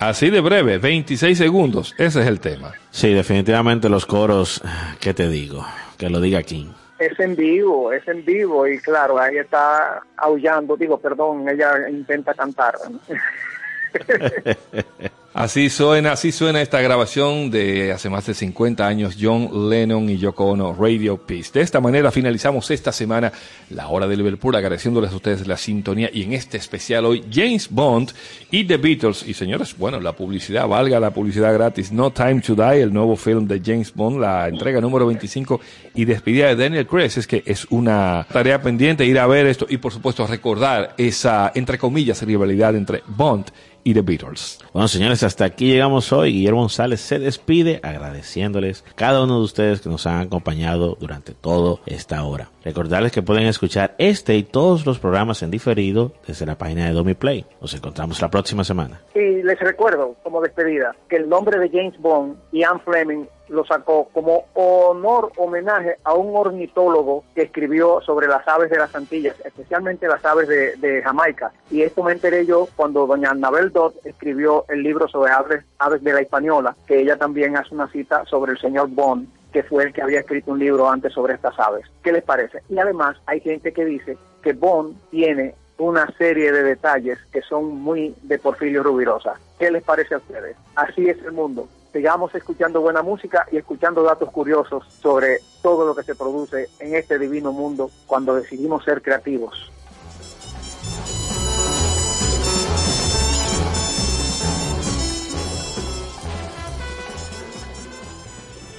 Así 0.07 0.29
de 0.29 0.39
breve, 0.39 0.77
26 0.77 1.37
segundos. 1.37 1.93
Ese 1.97 2.21
es 2.21 2.27
el 2.27 2.39
tema. 2.39 2.71
Sí, 2.91 3.13
definitivamente 3.13 3.89
los 3.89 4.05
coros, 4.05 4.61
¿qué 5.01 5.13
te 5.13 5.27
digo? 5.27 5.65
Que 5.97 6.09
lo 6.09 6.21
diga 6.21 6.41
King. 6.43 6.67
Es 6.97 7.19
en 7.19 7.35
vivo, 7.35 7.91
es 7.91 8.07
en 8.07 8.23
vivo 8.23 8.65
y 8.65 8.79
claro, 8.79 9.19
ahí 9.19 9.35
está 9.35 10.01
aullando, 10.15 10.77
digo, 10.77 10.97
perdón, 10.97 11.49
ella 11.49 11.89
intenta 11.89 12.33
cantar. 12.33 12.75
Así 15.37 15.69
suena, 15.69 16.13
así 16.13 16.31
suena 16.31 16.63
esta 16.63 16.81
grabación 16.81 17.51
de 17.51 17.91
hace 17.91 18.09
más 18.09 18.25
de 18.25 18.33
50 18.33 18.87
años, 18.87 19.17
John 19.21 19.69
Lennon 19.69 20.09
y 20.09 20.17
Yoko 20.17 20.47
Ono, 20.47 20.73
Radio 20.73 21.15
Peace. 21.17 21.51
De 21.53 21.61
esta 21.61 21.79
manera 21.79 22.09
finalizamos 22.09 22.71
esta 22.71 22.91
semana 22.91 23.31
la 23.69 23.87
hora 23.89 24.07
de 24.07 24.17
Liverpool, 24.17 24.55
agradeciéndoles 24.55 25.11
a 25.11 25.15
ustedes 25.15 25.45
la 25.45 25.55
sintonía 25.55 26.09
y 26.11 26.23
en 26.23 26.33
este 26.33 26.57
especial 26.57 27.05
hoy 27.05 27.23
James 27.31 27.69
Bond 27.69 28.13
y 28.49 28.63
The 28.63 28.77
Beatles. 28.77 29.27
Y 29.27 29.35
señores, 29.35 29.77
bueno, 29.77 29.99
la 29.99 30.13
publicidad, 30.13 30.67
valga 30.67 30.99
la 30.99 31.11
publicidad 31.11 31.53
gratis, 31.53 31.91
No 31.91 32.09
Time 32.09 32.41
to 32.41 32.55
Die, 32.55 32.81
el 32.81 32.91
nuevo 32.91 33.15
film 33.15 33.47
de 33.47 33.61
James 33.63 33.93
Bond, 33.93 34.19
la 34.19 34.47
entrega 34.47 34.81
número 34.81 35.05
25 35.05 35.61
y 35.93 36.05
despedida 36.05 36.47
de 36.47 36.55
Daniel 36.55 36.87
Craig. 36.87 37.11
Es 37.15 37.27
que 37.27 37.43
es 37.45 37.67
una 37.69 38.25
tarea 38.33 38.59
pendiente 38.59 39.05
ir 39.05 39.19
a 39.19 39.27
ver 39.27 39.45
esto 39.45 39.67
y 39.69 39.77
por 39.77 39.93
supuesto 39.93 40.25
recordar 40.25 40.95
esa, 40.97 41.51
entre 41.53 41.77
comillas, 41.77 42.23
rivalidad 42.23 42.75
entre 42.75 43.03
Bond 43.05 43.51
y 43.87 43.93
The 43.93 44.01
Beatles. 44.01 44.59
Bueno, 44.73 44.89
señores, 44.89 45.23
hasta 45.27 45.45
aquí 45.45 45.67
llegamos 45.67 46.13
hoy. 46.13 46.31
Guillermo 46.31 46.61
González 46.61 47.01
se 47.01 47.19
despide 47.19 47.81
agradeciéndoles 47.83 48.83
cada 48.95 49.23
uno 49.23 49.39
de 49.39 49.43
ustedes 49.43 49.81
que 49.81 49.89
nos 49.89 50.07
han 50.07 50.21
acompañado 50.21 50.97
durante 50.99 51.33
toda 51.33 51.79
esta 51.85 52.23
hora. 52.23 52.49
Recordarles 52.63 53.11
que 53.11 53.21
pueden 53.21 53.45
escuchar 53.45 53.93
este 53.97 54.37
y 54.37 54.43
todos 54.43 54.85
los 54.85 54.99
programas 54.99 55.43
en 55.43 55.51
diferido 55.51 56.13
desde 56.25 56.45
la 56.45 56.57
página 56.57 56.85
de 56.85 56.93
Domi 56.93 57.13
Play. 57.13 57.45
Nos 57.61 57.73
encontramos 57.73 58.21
la 58.21 58.29
próxima 58.29 58.63
semana. 58.63 59.01
Y 59.13 59.43
les 59.43 59.59
recuerdo, 59.59 60.15
como 60.23 60.41
despedida, 60.41 60.95
que 61.09 61.17
el 61.17 61.27
nombre 61.27 61.59
de 61.59 61.69
James 61.69 61.99
Bond, 61.99 62.37
Ian 62.53 62.79
Fleming, 62.79 63.25
lo 63.49 63.65
sacó 63.65 64.09
como 64.13 64.45
honor, 64.53 65.31
homenaje 65.37 65.97
a 66.03 66.13
un 66.13 66.35
ornitólogo 66.35 67.23
que 67.35 67.43
escribió 67.43 68.01
sobre 68.01 68.27
las 68.27 68.47
aves 68.47 68.69
de 68.69 68.77
las 68.77 68.93
Antillas, 68.95 69.35
especialmente 69.43 70.07
las 70.07 70.23
aves 70.25 70.47
de, 70.47 71.01
Jamaica. 71.03 71.51
Y 71.69 71.81
esto 71.81 72.03
me 72.03 72.13
enteré 72.13 72.45
yo 72.45 72.67
cuando 72.75 73.05
doña 73.05 73.31
Annabel 73.31 73.71
Dodd 73.71 73.93
escribió 74.03 74.65
el 74.69 74.83
libro 74.83 75.07
sobre 75.07 75.31
aves, 75.31 75.63
aves 75.79 76.03
de 76.03 76.13
la 76.13 76.21
Hispaniola, 76.21 76.75
que 76.87 76.99
ella 76.99 77.17
también 77.17 77.55
hace 77.55 77.73
una 77.73 77.89
cita 77.91 78.25
sobre 78.25 78.53
el 78.53 78.57
señor 78.57 78.89
Bond, 78.89 79.27
que 79.51 79.63
fue 79.63 79.85
el 79.85 79.93
que 79.93 80.01
había 80.01 80.19
escrito 80.19 80.51
un 80.51 80.59
libro 80.59 80.89
antes 80.89 81.13
sobre 81.13 81.35
estas 81.35 81.57
aves. 81.59 81.85
¿Qué 82.03 82.11
les 82.11 82.23
parece? 82.23 82.61
Y 82.69 82.77
además 82.79 83.17
hay 83.25 83.39
gente 83.39 83.71
que 83.71 83.85
dice 83.85 84.17
que 84.41 84.53
Bond 84.53 84.97
tiene 85.09 85.55
una 85.77 86.07
serie 86.17 86.51
de 86.51 86.63
detalles 86.63 87.19
que 87.31 87.41
son 87.41 87.79
muy 87.81 88.15
de 88.23 88.39
Porfirio 88.39 88.83
Rubirosa. 88.83 89.33
¿Qué 89.59 89.71
les 89.71 89.83
parece 89.83 90.15
a 90.15 90.17
ustedes? 90.17 90.55
Así 90.75 91.07
es 91.09 91.17
el 91.23 91.31
mundo. 91.31 91.67
Sigamos 91.97 92.33
escuchando 92.35 92.79
buena 92.79 93.01
música 93.01 93.47
y 93.51 93.57
escuchando 93.57 94.03
datos 94.03 94.29
curiosos 94.29 94.83
sobre 95.01 95.39
todo 95.63 95.83
lo 95.83 95.95
que 95.95 96.03
se 96.03 96.13
produce 96.13 96.69
en 96.77 96.93
este 96.93 97.17
divino 97.17 97.51
mundo 97.51 97.89
cuando 98.05 98.35
decidimos 98.35 98.83
ser 98.83 99.01
creativos. 99.01 99.71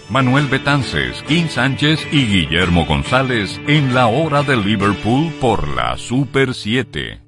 Manuel 0.08 0.46
Betances, 0.46 1.20
Kim 1.24 1.48
Sánchez 1.48 1.98
y 2.12 2.24
Guillermo 2.24 2.86
González 2.86 3.60
en 3.66 3.94
la 3.94 4.06
hora 4.06 4.44
de 4.44 4.56
Liverpool 4.56 5.32
por 5.40 5.66
la 5.66 5.96
Super 5.98 6.54
7. 6.54 7.27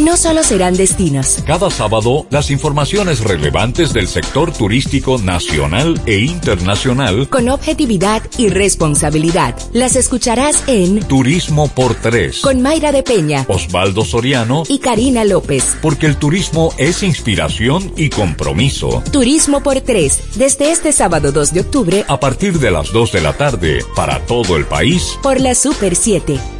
No 0.00 0.16
solo 0.16 0.42
serán 0.42 0.78
destinos. 0.78 1.42
Cada 1.46 1.70
sábado, 1.70 2.26
las 2.30 2.50
informaciones 2.50 3.20
relevantes 3.20 3.92
del 3.92 4.08
sector 4.08 4.50
turístico 4.50 5.18
nacional 5.18 6.00
e 6.06 6.20
internacional 6.20 7.28
Con 7.28 7.50
objetividad 7.50 8.22
y 8.38 8.48
responsabilidad. 8.48 9.54
Las 9.74 9.96
escucharás 9.96 10.64
en 10.68 11.00
Turismo 11.00 11.68
por 11.68 11.94
Tres. 11.96 12.40
Con 12.40 12.62
Mayra 12.62 12.92
de 12.92 13.02
Peña 13.02 13.44
Osvaldo 13.46 14.02
Soriano, 14.06 14.62
y 14.68 14.78
Karina 14.78 15.26
López. 15.26 15.76
porque 15.82 16.06
el 16.06 16.16
turismo 16.16 16.72
es 16.78 17.02
inspiración 17.02 17.92
y 17.94 18.08
compromiso. 18.08 19.02
Turismo 19.12 19.62
por 19.62 19.82
tres. 19.82 20.18
Desde 20.34 20.72
este 20.72 20.92
sábado 20.92 21.30
2 21.30 21.52
de 21.52 21.60
octubre 21.60 22.04
A 22.08 22.18
partir 22.18 22.58
de 22.58 22.70
las 22.70 22.90
2 22.90 23.12
de 23.12 23.20
la 23.20 23.34
tarde, 23.34 23.84
para 23.94 24.24
todo 24.24 24.56
el 24.56 24.64
país, 24.64 25.18
por 25.22 25.40
la 25.40 25.54
Super 25.54 25.94
7. 25.94 26.59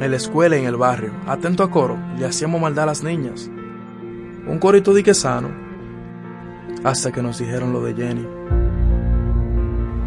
En 0.00 0.10
la 0.10 0.16
escuela 0.16 0.56
y 0.56 0.60
en 0.60 0.66
el 0.66 0.76
barrio, 0.76 1.12
atento 1.26 1.62
a 1.62 1.70
coro, 1.70 1.98
le 2.18 2.24
hacíamos 2.24 2.58
maldad 2.58 2.84
a 2.84 2.86
las 2.86 3.02
niñas. 3.02 3.50
Un 4.46 4.58
corito 4.58 4.94
dique 4.94 5.12
sano, 5.12 5.50
hasta 6.82 7.12
que 7.12 7.20
nos 7.20 7.38
dijeron 7.38 7.74
lo 7.74 7.82
de 7.82 7.94
Jenny. 7.94 8.26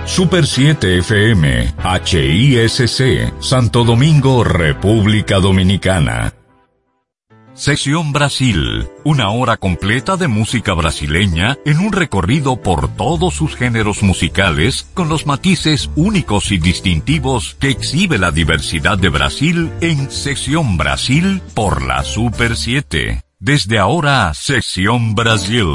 Super 0.06 0.46
7 0.46 1.00
FM, 1.00 1.74
HISC, 2.06 3.34
Santo 3.40 3.84
Domingo, 3.84 4.44
República 4.44 5.40
Dominicana. 5.40 6.32
Sección 7.56 8.12
Brasil, 8.12 8.90
una 9.06 9.30
hora 9.30 9.56
completa 9.56 10.18
de 10.18 10.28
música 10.28 10.74
brasileña 10.74 11.58
en 11.64 11.80
un 11.80 11.94
recorrido 11.94 12.58
por 12.58 12.94
todos 12.98 13.34
sus 13.34 13.56
géneros 13.56 14.04
musicales 14.04 14.90
con 14.94 15.08
los 15.08 15.26
matices 15.26 15.90
únicos 15.96 16.52
y 16.52 16.58
distintivos 16.58 17.56
que 17.58 17.70
exhibe 17.70 18.18
la 18.18 18.32
diversidad 18.32 18.98
de 18.98 19.08
Brasil 19.08 19.72
en 19.80 20.12
Sección 20.12 20.76
Brasil 20.76 21.42
por 21.54 21.82
la 21.82 22.04
Super 22.04 22.58
7. 22.58 23.24
Desde 23.40 23.80
ahora, 23.80 24.34
Sección 24.34 25.16
Brasil. 25.16 25.66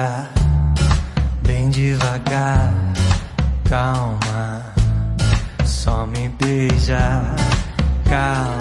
Chega 0.00 0.30
bem 1.42 1.68
devagar, 1.68 2.72
calma, 3.68 4.62
só 5.66 6.06
me 6.06 6.30
beija, 6.40 7.20
cala 8.08 8.59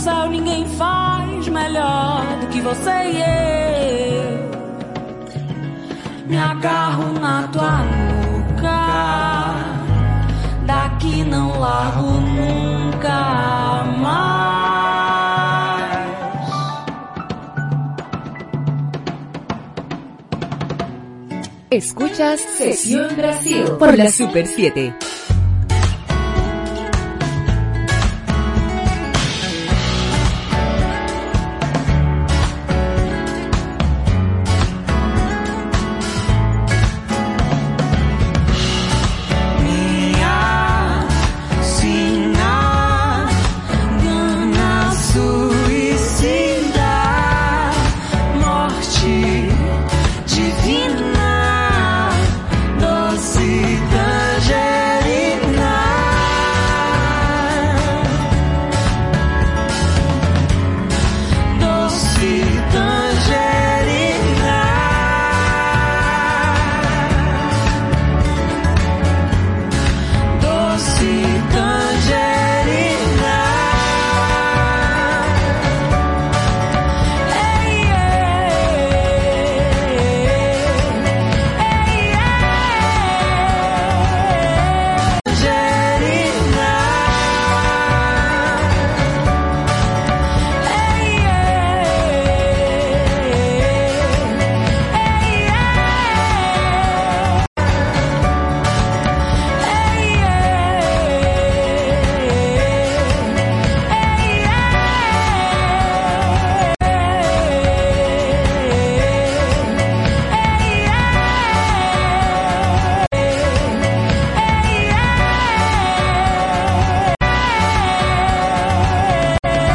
céu 0.00 0.28
ninguém 0.28 0.66
faz 0.66 1.48
melhor 1.48 2.24
do 2.40 2.46
que 2.46 2.60
você 2.62 2.90
e 2.90 3.18
eu. 3.18 4.50
Me 6.26 6.38
agarro 6.38 7.12
na 7.20 7.42
tua 7.48 7.82
nuca, 7.82 8.80
daqui 10.64 11.24
não 11.24 11.58
largo 11.58 12.12
nunca 12.36 13.84
mais. 13.98 14.40
Escuchas 21.70 22.40
Sesión 22.40 23.14
Brasil 23.16 23.76
por 23.78 23.96
la 23.96 24.10
Super 24.10 24.46
7. 24.46 25.19